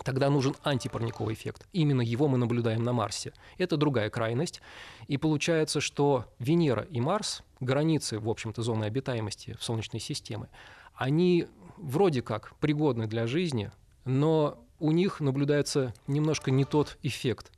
[0.03, 1.69] Тогда нужен антипарниковый эффект.
[1.73, 3.33] Именно его мы наблюдаем на Марсе.
[3.59, 4.61] Это другая крайность.
[5.07, 10.49] И получается, что Венера и Марс, границы, в общем-то, зоны обитаемости в Солнечной системе,
[10.97, 13.71] они вроде как пригодны для жизни,
[14.05, 17.53] но у них наблюдается немножко не тот эффект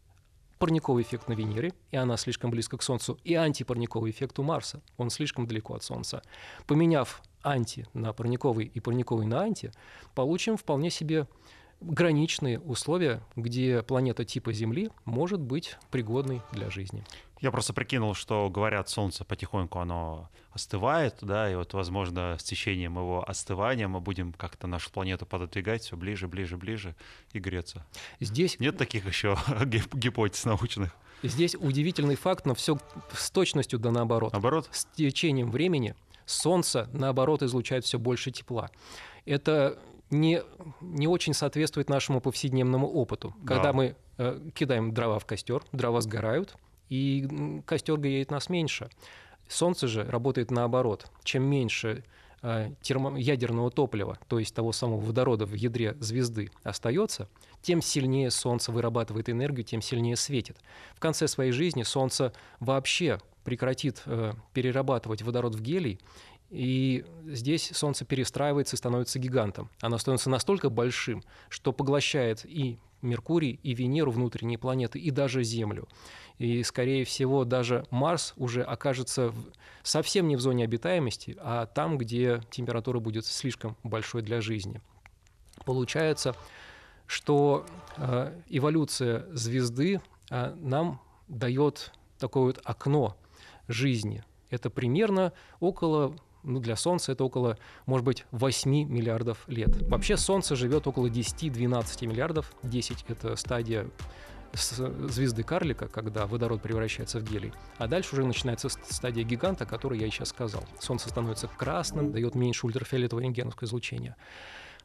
[0.59, 4.83] парниковый эффект на Венере, и она слишком близко к Солнцу, и антипарниковый эффект у Марса,
[4.97, 6.23] он слишком далеко от Солнца.
[6.67, 9.73] Поменяв анти на парниковый и парниковый на анти,
[10.15, 11.27] получим вполне себе
[11.81, 17.05] граничные условия, где планета типа Земли может быть пригодной для жизни.
[17.41, 22.97] Я просто прикинул, что говорят, Солнце потихоньку оно остывает, да, и вот, возможно, с течением
[22.97, 26.97] его остывания мы будем как-то нашу планету пододвигать все ближе, ближе, ближе
[27.33, 27.85] и греться.
[28.21, 28.59] Здесь...
[28.59, 29.37] Нет таких еще
[29.67, 30.97] гипотез научных?
[31.23, 32.79] Здесь удивительный факт, но все
[33.13, 34.33] с точностью да наоборот.
[34.33, 34.69] Наоборот?
[34.73, 38.71] С течением времени Солнце, наоборот, излучает все больше тепла.
[39.27, 39.79] Это
[40.11, 40.43] не,
[40.81, 43.35] не очень соответствует нашему повседневному опыту.
[43.45, 43.73] Когда да.
[43.73, 46.57] мы э, кидаем дрова в костер, дрова сгорают,
[46.89, 48.89] и костер греет нас меньше.
[49.49, 51.11] Солнце же работает наоборот.
[51.25, 52.05] Чем меньше
[52.43, 57.29] э, термо- ядерного топлива, то есть того самого водорода в ядре звезды, остается,
[57.63, 60.59] тем сильнее Солнце вырабатывает энергию, тем сильнее светит.
[60.95, 66.01] В конце своей жизни Солнце вообще прекратит э, перерабатывать водород в гелий,
[66.51, 69.71] и здесь Солнце перестраивается и становится гигантом.
[69.81, 75.89] Оно становится настолько большим, что поглощает и Меркурий, и Венеру, внутренние планеты, и даже Землю.
[76.39, 79.33] И, скорее всего, даже Марс уже окажется
[79.83, 84.81] совсем не в зоне обитаемости, а там, где температура будет слишком большой для жизни.
[85.65, 86.35] Получается,
[87.07, 93.17] что э, эволюция звезды э, нам дает такое вот окно
[93.69, 94.25] жизни.
[94.51, 99.83] Это примерно около ну, для Солнца это около, может быть, 8 миллиардов лет.
[99.89, 102.53] Вообще Солнце живет около 10-12 миллиардов.
[102.63, 103.91] 10— это стадия
[104.55, 107.53] звезды карлика, когда водород превращается в гелий.
[107.79, 110.65] А дальше уже начинается стадия гиганта, о которой я и сейчас сказал.
[110.81, 114.17] Солнце становится красным, дает меньше ультрафиолетового рентгеновского излучения.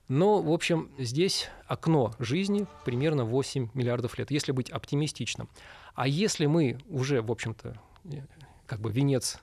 [0.07, 5.47] Но, в общем, здесь окно жизни примерно 8 миллиардов лет, если быть оптимистичным.
[5.93, 8.21] А если мы уже, в общем-то, э,
[8.65, 9.39] как бы венец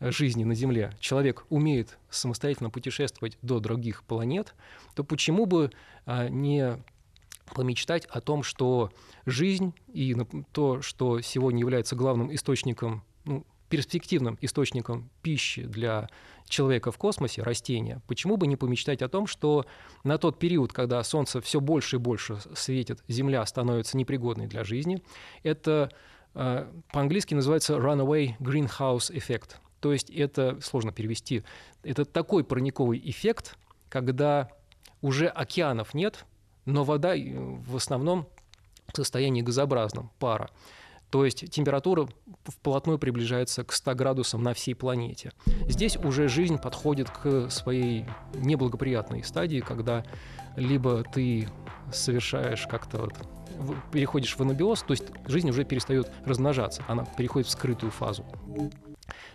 [0.00, 4.54] жизни на Земле человек умеет самостоятельно путешествовать до других планет,
[4.94, 5.70] то почему бы
[6.04, 6.78] а, не
[7.54, 8.90] помечтать о том, что
[9.24, 10.16] жизнь и
[10.52, 16.08] то, что сегодня является главным источником, ну, перспективным источником пищи для
[16.48, 19.66] человека в космосе, растения, почему бы не помечтать о том, что
[20.04, 25.02] на тот период, когда Солнце все больше и больше светит, Земля становится непригодной для жизни,
[25.42, 25.90] это
[26.34, 29.56] э, по-английски называется runaway greenhouse effect.
[29.80, 31.42] То есть это сложно перевести.
[31.82, 33.56] Это такой парниковый эффект,
[33.88, 34.48] когда
[35.02, 36.24] уже океанов нет,
[36.64, 38.28] но вода э, в основном
[38.92, 40.50] в состоянии газообразном, пара.
[41.10, 42.08] То есть температура
[42.44, 45.32] вплотную приближается к 100 градусам на всей планете.
[45.68, 50.04] Здесь уже жизнь подходит к своей неблагоприятной стадии, когда
[50.56, 51.48] либо ты
[51.92, 53.08] совершаешь как-то
[53.58, 58.24] вот, переходишь в анабиоз, то есть жизнь уже перестает размножаться, она переходит в скрытую фазу.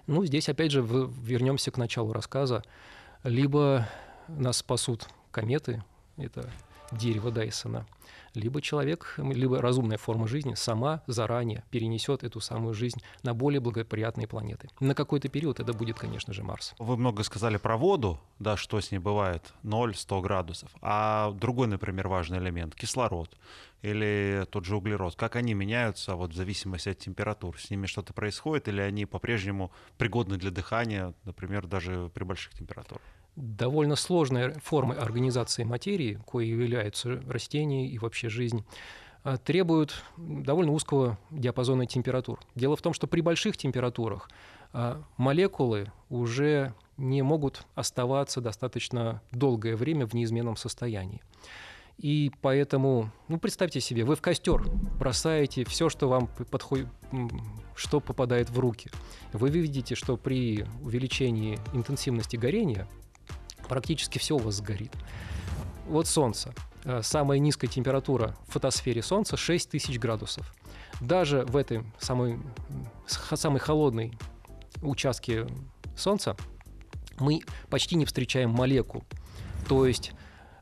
[0.07, 2.63] Ну, здесь опять же вернемся к началу рассказа.
[3.23, 3.87] Либо
[4.27, 5.83] нас спасут кометы,
[6.17, 6.49] это
[6.91, 7.85] дерево Дайсона,
[8.33, 14.27] либо человек, либо разумная форма жизни сама заранее перенесет эту самую жизнь на более благоприятные
[14.27, 14.69] планеты.
[14.79, 16.73] На какой-то период это будет, конечно же, Марс.
[16.79, 20.71] Вы много сказали про воду, да, что с ней бывает, 0-100 градусов.
[20.81, 23.37] А другой, например, важный элемент— кислород
[23.81, 27.59] или тот же углерод, как они меняются вот, в зависимости от температур?
[27.59, 33.01] С ними что-то происходит или они по-прежнему пригодны для дыхания, например, даже при больших температурах?
[33.35, 38.65] Довольно сложной формой организации материи, коей являются растения и вообще жизнь,
[39.23, 42.39] а, требуют довольно узкого диапазона температур.
[42.55, 44.29] Дело в том, что при больших температурах
[44.73, 51.21] а, молекулы уже не могут оставаться достаточно долгое время в неизменном состоянии.
[51.97, 54.63] И поэтому, ну, представьте себе, вы в костер
[54.99, 56.87] бросаете все, что вам подходит,
[57.75, 58.89] что попадает в руки.
[59.33, 62.87] Вы видите, что при увеличении интенсивности горения
[63.71, 64.91] практически все у вас сгорит.
[65.87, 66.53] Вот Солнце.
[66.83, 70.53] Э, самая низкая температура в фотосфере Солнца 6000 градусов.
[70.99, 72.37] Даже в этой самой,
[73.07, 74.11] самой холодной
[74.81, 75.47] участке
[75.95, 76.35] Солнца
[77.17, 79.05] мы почти не встречаем молекул.
[79.69, 80.11] То есть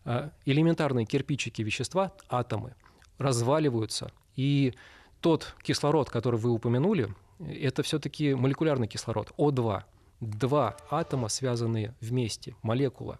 [0.05, 2.75] э, элементарные кирпичики вещества, атомы,
[3.17, 4.11] разваливаются.
[4.35, 4.75] И
[5.19, 9.83] тот кислород, который вы упомянули, это все-таки молекулярный кислород, О2
[10.19, 13.19] два атома, связанные вместе, молекула.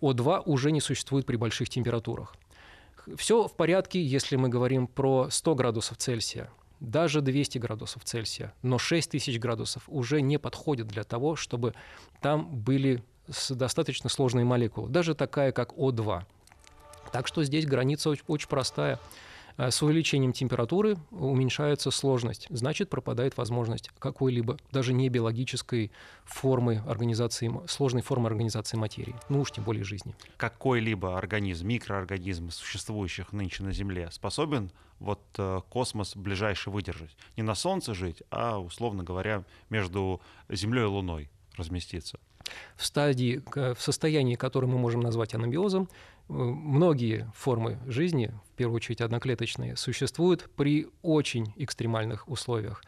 [0.00, 2.34] О2 уже не существует при больших температурах.
[3.16, 8.78] Все в порядке, если мы говорим про 100 градусов Цельсия, даже 200 градусов Цельсия, но
[8.78, 11.74] 6000 градусов уже не подходит для того, чтобы
[12.20, 13.02] там были
[13.48, 16.24] достаточно сложные молекулы, даже такая, как О2.
[17.12, 18.98] Так что здесь граница очень, простая.
[19.56, 25.92] Э, с увеличением температуры уменьшается сложность, значит, пропадает возможность какой-либо, даже не биологической
[26.24, 30.14] формы организации, сложной формы организации материи, ну уж тем более жизни.
[30.36, 37.16] Какой-либо организм, микроорганизм, существующих нынче на Земле, способен вот э, космос ближайший выдержать?
[37.36, 42.18] Не на Солнце жить, а, условно говоря, между Землей и Луной разместиться?
[42.76, 45.88] В стадии, в состоянии, которое мы можем назвать анабиозом,
[46.28, 52.82] многие формы жизни, в первую очередь одноклеточные, существуют при очень экстремальных условиях.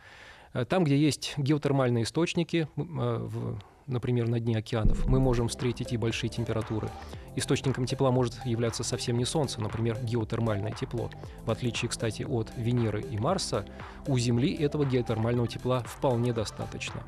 [0.52, 3.56] Э, там, где есть геотермальные источники, э,
[3.86, 6.90] например, на дне океанов, мы можем встретить и большие температуры.
[7.36, 11.10] Источником тепла может являться совсем не Солнце, например, геотермальное тепло.
[11.44, 13.66] В отличие, кстати, от Венеры и Марса,
[14.06, 17.02] у Земли этого геотермального тепла вполне достаточно.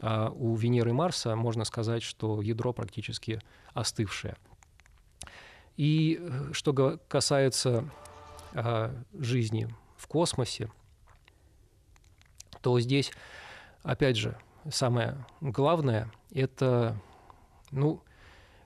[0.00, 3.40] А у Венеры и Марса можно сказать, что ядро практически
[3.74, 4.36] остывшее.
[5.76, 7.88] И э, что касается
[8.54, 9.68] а, жизни
[9.98, 10.70] в космосе,
[12.62, 13.12] то здесь,
[13.82, 14.38] опять же,
[14.70, 16.96] самое главное– это
[17.70, 18.02] ну,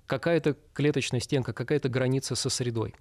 [0.07, 2.95] какая-то клеточная стенка, какая-то граница со средой.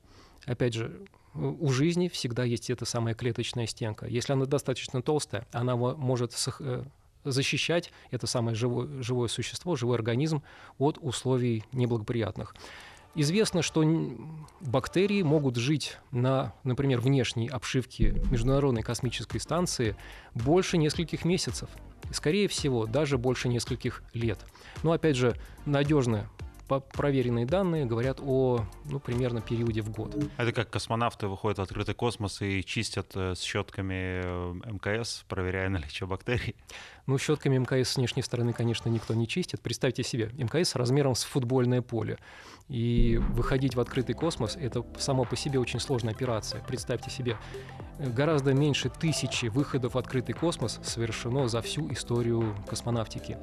[0.45, 1.05] Опять же,
[1.36, 4.07] у жизни всегда есть эта самая клеточная стенка.
[4.07, 6.84] Если она достаточно толстая, она может э,
[7.24, 10.41] защищать это самое живое, живое существо, живой организм
[10.78, 12.55] от условий неблагоприятных.
[13.22, 13.84] Известно, что
[14.61, 19.97] бактерии могут жить на, например, внешней обшивке Международной космической станции
[20.34, 21.67] больше нескольких месяцев.
[22.13, 24.39] Скорее всего, даже больше нескольких лет.
[24.84, 26.30] Но, опять же, надежно
[26.78, 30.15] проверенные данные говорят о ну, примерно периоде в год.
[30.38, 35.70] Это как космонавты выходят в открытый космос и чистят э, с щетками э, МКС, проверяя
[35.70, 36.55] наличие бактерий?
[37.07, 39.61] Ну, щетками МКС с внешней стороны, конечно, никто не чистит.
[39.61, 42.20] Представьте себе, МКС размером с футбольное поле.
[42.67, 46.61] И выходить в открытый космос— это само по себе очень сложная операция.
[46.67, 47.36] Представьте себе,
[47.97, 53.38] гораздо меньше тысячи выходов в открытый космос совершено за всю историю космонавтики.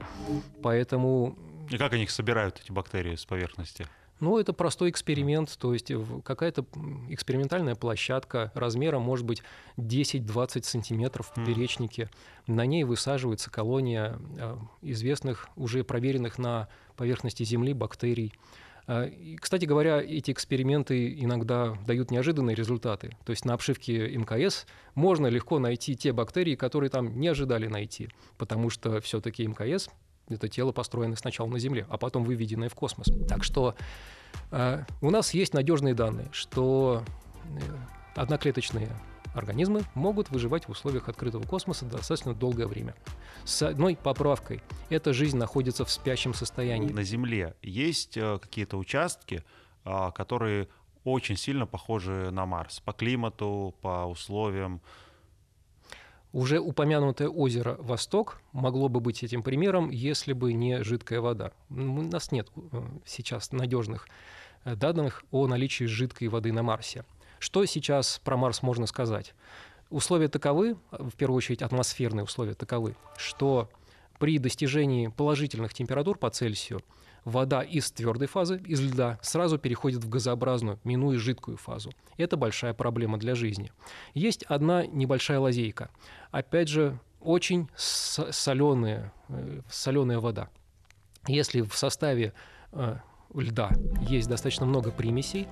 [0.62, 1.36] Поэтому
[1.70, 3.86] и как они их собирают, эти бактерии, с поверхности?
[4.18, 5.92] Ну, это простой эксперимент, то есть
[6.24, 6.64] какая-то
[7.10, 9.42] экспериментальная площадка размером может быть
[9.76, 12.08] 10-20 сантиметров в поперечнике.
[12.46, 18.32] На ней высаживается колония э, известных, уже проверенных на поверхности Земли бактерий.
[18.86, 23.18] Э, кстати говоря, эти эксперименты иногда дают неожиданные результаты.
[23.26, 28.08] То есть на обшивке МКС можно легко найти те бактерии, которые там не ожидали найти,
[28.38, 29.90] потому что все-таки МКС
[30.28, 33.08] это тело, построенное сначала на Земле, а потом выведенное в космос.
[33.28, 33.74] Так что
[34.50, 37.02] э, у нас есть надежные данные, что
[37.44, 37.60] э,
[38.14, 38.88] одноклеточные
[39.34, 42.94] организмы могут выживать в условиях открытого космоса достаточно долгое время.
[43.44, 44.62] С одной поправкой.
[44.88, 46.92] Эта жизнь находится в спящем состоянии.
[46.92, 49.44] На Земле есть э, какие-то участки,
[49.84, 50.68] э, которые
[51.04, 54.80] очень сильно похожи на Марс по климату, по условиям,
[56.36, 61.52] уже упомянутое озеро Восток могло бы быть этим примером, если бы не жидкая вода.
[61.70, 64.06] У нас нет э, сейчас надежных
[64.64, 67.06] э, данных о наличии жидкой воды на Марсе.
[67.38, 69.34] Что сейчас про Марс можно сказать?
[69.88, 73.70] Условия таковы, в первую очередь атмосферные условия таковы, что
[74.18, 76.82] при достижении положительных температур по Цельсию
[77.26, 81.90] вода из твердой фазы, из льда, сразу переходит в газообразную, минуя жидкую фазу.
[82.16, 83.72] Это большая проблема для жизни.
[84.14, 85.90] Есть одна небольшая лазейка.
[86.30, 90.48] Опять же, очень соленая, э, соленая вода.
[91.26, 92.32] Если в составе
[92.70, 92.96] э,
[93.34, 93.72] льда
[94.02, 95.48] есть достаточно много примесей,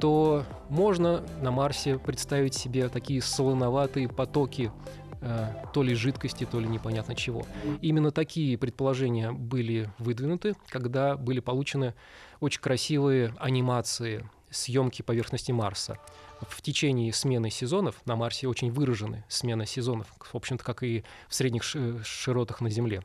[0.00, 4.72] то можно на Марсе представить себе такие солоноватые потоки
[5.72, 7.46] то ли жидкости, то ли непонятно чего.
[7.80, 11.94] Именно такие предположения были выдвинуты, когда были получены
[12.40, 15.98] очень красивые анимации съемки поверхности Марса.
[16.48, 21.34] В течение смены сезонов на Марсе очень выражены смена сезонов, в общем-то, как и в
[21.34, 23.02] средних широтах на Земле.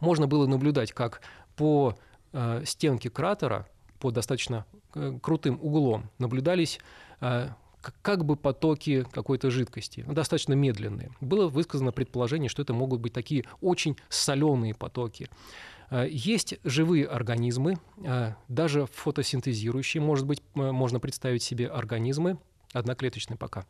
[0.00, 1.20] Можно было наблюдать, как
[1.56, 1.96] по
[2.32, 3.66] э, стенке кратера,
[3.98, 6.78] по достаточно э, крутым углом, наблюдались
[7.20, 7.48] э,
[8.02, 11.10] как бы потоки какой-то жидкости, ну, достаточно медленные.
[11.20, 15.28] Было высказано предположение, что это могут быть такие очень соленые потоки.
[15.90, 22.38] Э, есть живые организмы, э, даже фотосинтезирующие, может быть, можно представить себе организмы,
[22.72, 23.64] одноклеточные пока,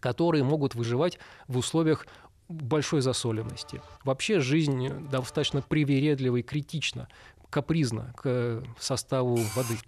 [0.00, 1.18] которые могут выживать
[1.48, 2.06] в условиях
[2.48, 3.80] большой засоленности.
[4.04, 7.08] Вообще жизнь достаточно привередлива и критична,
[7.48, 9.78] капризна к составу воды,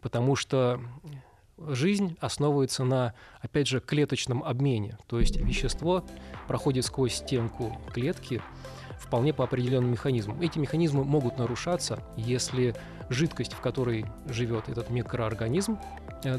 [0.00, 0.80] потому что
[1.58, 4.98] жизнь основывается на, опять же, клеточном обмене.
[5.06, 6.04] То есть вещество
[6.48, 8.42] проходит сквозь стенку клетки,
[8.98, 10.40] вполне по определенным механизмам.
[10.40, 12.74] Эти механизмы могут нарушаться, если
[13.10, 15.78] жидкость, в которой живет этот микроорганизм,
[16.24, 16.38] э,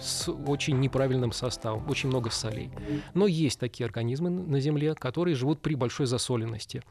[0.00, 2.70] с очень неправильным составом, очень много солей.
[3.14, 6.82] Но есть такие организмы на Земле, которые живут при большой засоленности.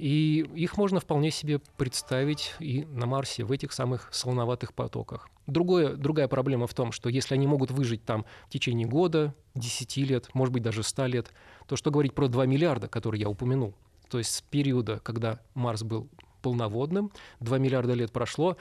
[0.00, 5.28] И их можно вполне себе представить и на Марсе в этих самых солоноватых потоках.
[5.46, 9.98] Другое, другая проблема в том, что если они могут выжить там в течение года, 10
[9.98, 11.34] лет, может быть даже 100 лет,
[11.66, 13.74] то что говорить про 2 миллиарда, которые я упомянул?
[14.08, 16.08] То есть с периода, когда Марс был
[16.40, 18.56] полноводным, 2 миллиарда лет прошло,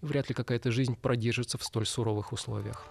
[0.00, 2.84] вряд ли какая-то жизнь продержится в столь суровых условиях.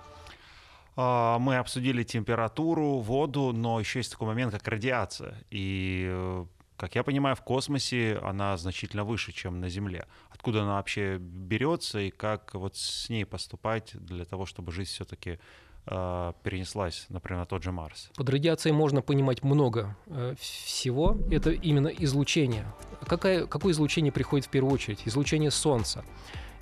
[0.96, 5.44] А, мы обсудили температуру, воду, но еще есть такой момент, как радиация.
[5.50, 6.46] И э,
[6.80, 10.08] как я понимаю, в космосе она значительно выше, чем на Земле.
[10.30, 15.40] Откуда она вообще берется и как вот с ней поступать для того, чтобы жизнь все-таки
[15.88, 18.10] э, перенеслась, например, на тот же Марс?
[18.16, 21.18] Под радиацией можно понимать много э, всего.
[21.30, 22.66] Это именно излучение.
[23.06, 25.02] Какое, какое излучение приходит в первую очередь?
[25.06, 26.06] Излучение Солнца.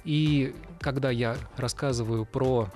[0.03, 2.69] И когда я рассказываю про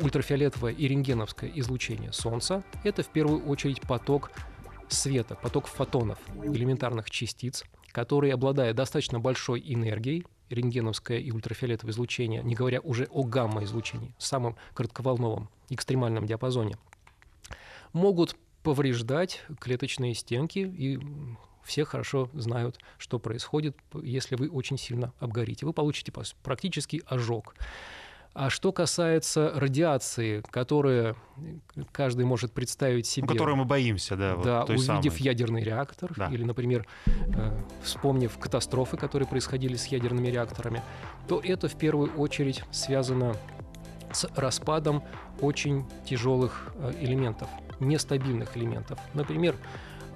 [0.00, 4.30] ультрафиолетовое и рентгеновское излучение Солнца, это в первую очередь поток
[4.94, 12.54] света, поток фотонов, элементарных частиц, которые, обладая достаточно большой энергией, рентгеновское и ультрафиолетовое излучение, не
[12.54, 16.76] говоря уже о гамма-излучении, самом коротковолновом, экстремальном диапазоне,
[17.92, 20.98] могут повреждать клеточные стенки, и
[21.64, 25.66] все хорошо знают, что происходит, если вы очень сильно обгорите.
[25.66, 27.54] Вы получите практически ожог.
[28.34, 31.14] А что касается радиации, которая
[31.92, 33.28] каждый может представить себе...
[33.28, 34.36] Ну, которую мы боимся, да.
[34.36, 35.12] Да, вот увидев самой.
[35.20, 36.26] ядерный реактор, да.
[36.26, 40.82] или, например, э, вспомнив катастрофы, которые происходили с ядерными реакторами,
[41.28, 43.36] то это в первую очередь связано
[44.10, 45.04] с распадом
[45.40, 48.98] очень тяжелых э, элементов, нестабильных элементов.
[49.14, 49.54] Например,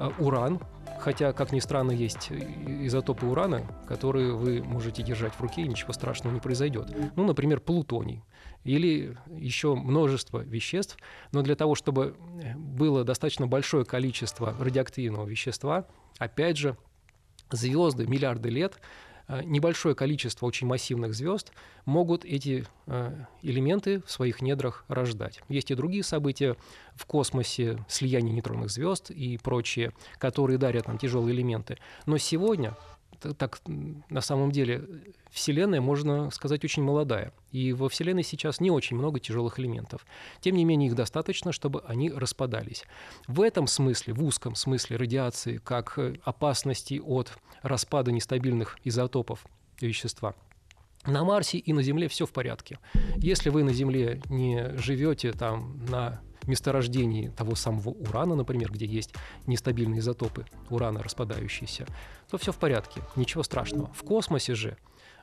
[0.01, 0.59] э, уран,
[1.01, 5.93] Хотя, как ни странно, есть изотопы урана, которые вы можете держать в руке, и ничего
[5.93, 6.89] страшного не произойдет.
[7.17, 8.25] Ну, например, плутоний
[8.65, 10.97] или еще множество веществ.
[11.33, 12.17] Но для того, чтобы
[12.57, 15.87] было достаточно большое количество радиоактивного вещества,
[16.19, 16.77] опять же,
[17.51, 18.79] звезды миллиарды лет
[19.29, 21.53] небольшое количество очень массивных звезд
[21.85, 25.41] могут эти э, элементы в своих недрах рождать.
[25.49, 26.57] Есть и другие события
[26.95, 31.79] в космосе, слияние нейтронных звезд и прочие, которые дарят нам тяжелые элементы.
[32.07, 32.75] Но сегодня
[33.19, 34.85] так на самом деле
[35.31, 37.33] Вселенная, можно сказать, очень молодая.
[37.51, 40.07] И во Вселенной сейчас не очень много тяжелых элементов.
[40.41, 42.85] Тем не менее, их достаточно, чтобы они распадались.
[43.27, 49.47] В этом смысле, в узком смысле радиации, как опасности от распада нестабильных изотопов
[49.81, 50.35] вещества,
[51.07, 52.79] на Марсе и на Земле все в порядке.
[53.17, 59.15] Если вы на Земле не живете там на месторождении того самого урана, например, где есть
[59.47, 61.87] нестабильные изотопы урана распадающиеся,
[62.31, 63.93] то все в порядке, ничего страшного.
[63.95, 64.77] В космосе же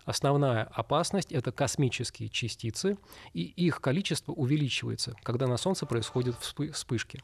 [0.05, 2.97] основная опасность— это космические частицы,
[3.33, 7.21] и их количество увеличивается, когда на Солнце происходят вспышки.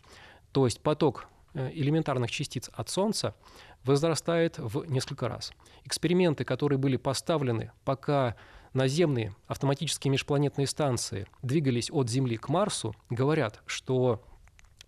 [0.52, 3.36] То есть поток э, элементарных частиц от Солнца
[3.84, 5.54] возрастает в несколько раз.
[5.86, 8.36] Эксперименты, которые были поставлены, пока
[8.74, 14.24] наземные автоматические межпланетные станции двигались от Земли к Марсу, говорят, что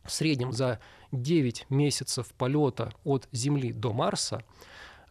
[0.04, 0.80] в среднем за
[1.12, 4.44] 9 месяцев полета от Земли до Марса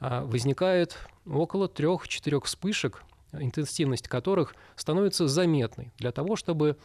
[0.00, 6.76] а, возникает около 3-4 вспышек, интенсивность которых становится заметной для того, чтобы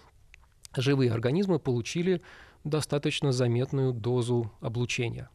[0.76, 2.22] живые организмы получили
[2.64, 5.30] достаточно заметную дозу облучения.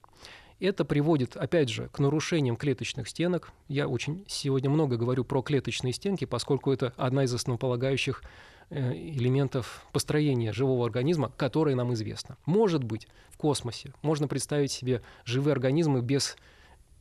[0.61, 3.53] Это приводит, опять же, к нарушениям клеточных стенок.
[3.69, 8.23] Я очень сегодня много говорю про клеточные стенки, поскольку это одна из основополагающих
[8.71, 12.37] э, элементов построения живого организма, которое нам известно.
[12.47, 16.37] Может быть, в космосе можно представить себе живые организмы без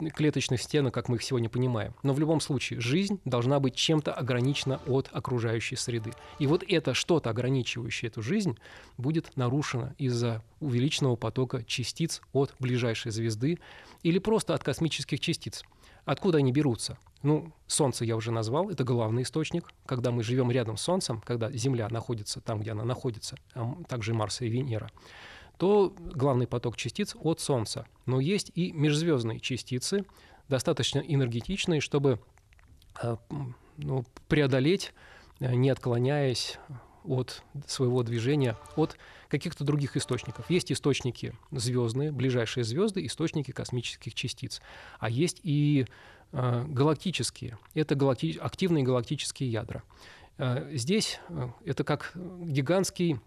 [0.10, 1.94] клеточных стенок, как мы их сегодня понимаем.
[2.04, 6.12] Но в любом случае жизнь должна быть чем-то ограничена от окружающей среды.
[6.40, 8.58] И вот это что-то, ограничивающее эту жизнь,
[8.98, 13.60] будет нарушено из-за увеличенного потока частиц от ближайшей звезды
[14.04, 15.64] или просто от космических частиц.
[16.06, 16.98] Откуда они берутся?
[17.22, 19.72] Ну, Солнце я уже назвал, это главный источник.
[19.86, 24.14] Когда мы живем рядом с Солнцем, когда Земля находится там, где она находится, а также
[24.14, 24.90] Марс и Венера,
[25.62, 27.86] то главный поток частиц от Солнца.
[28.08, 30.06] Но есть и межзвездные частицы,
[30.50, 32.20] достаточно энергетичные, чтобы
[33.00, 33.16] э,
[33.78, 34.92] ну, преодолеть,
[35.40, 36.58] э, не отклоняясь
[37.04, 38.98] от своего движения, от
[39.28, 40.50] каких-то других источников.
[40.50, 44.64] Есть источники звездные, ближайшие звезды, источники космических частиц.
[44.98, 45.86] А есть и
[46.32, 47.60] э, галактические.
[47.76, 48.36] Это галакти...
[48.42, 49.84] активные галактические ядра.
[50.72, 51.20] Здесь
[51.66, 53.20] это как гигантский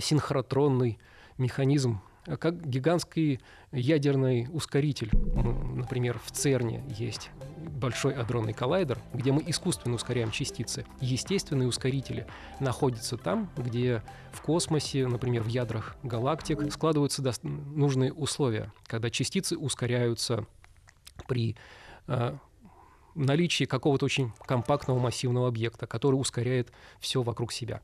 [0.00, 0.98] синхротронный
[1.38, 2.00] механизм
[2.40, 5.10] как гигантский ядерный ускоритель.
[5.74, 10.86] Например, в ЦЕРНе есть большой адронный коллайдер, где мы искусственно ускоряем частицы.
[11.00, 12.26] Естественные ускорители
[12.60, 20.46] находятся там, где в космосе, например, в ядрах галактик, складываются нужные условия, когда частицы ускоряются
[21.28, 21.56] при
[22.06, 22.36] э,
[23.14, 27.82] наличии какого-то очень компактного массивного объекта, который ускоряет все вокруг себя.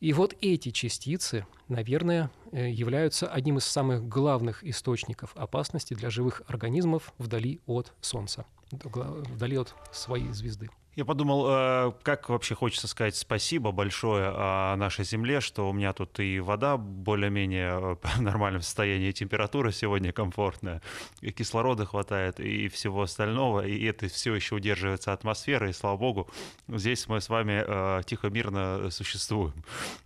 [0.00, 6.42] И вот эти частицы, наверное, э, являются одним из самых главных источников опасности для живых
[6.46, 10.70] организмов вдали от Солнца, вдали от своей звезды.
[10.98, 14.32] Я подумал, э, как вообще хочется сказать спасибо большое
[14.74, 20.12] нашей Земле, что у меня тут и вода более-менее э, в нормальном состоянии, температура сегодня
[20.12, 20.82] комфортная,
[21.20, 26.28] и кислорода хватает, и всего остального, и это все еще удерживается атмосфера, и слава богу,
[26.66, 29.54] здесь мы с вами э, тихо-мирно существуем.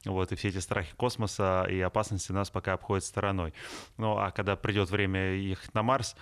[0.04, 3.54] Вот, и все эти страхи космоса и опасности нас пока обходят стороной.
[3.96, 6.14] Ну, а когда придет время ехать на Марс,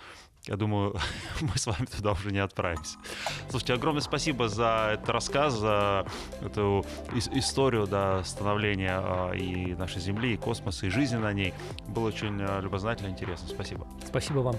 [0.47, 0.95] я думаю,
[1.41, 2.97] мы с вами туда уже не отправимся.
[3.49, 6.05] Слушайте, огромное спасибо за этот рассказ, за
[6.41, 6.85] эту
[7.33, 11.53] историю да, становления а, и нашей Земли, и космоса, и жизни на ней.
[11.87, 13.47] Было очень а, любознательно и интересно.
[13.47, 13.87] Спасибо.
[14.07, 14.55] Спасибо вам.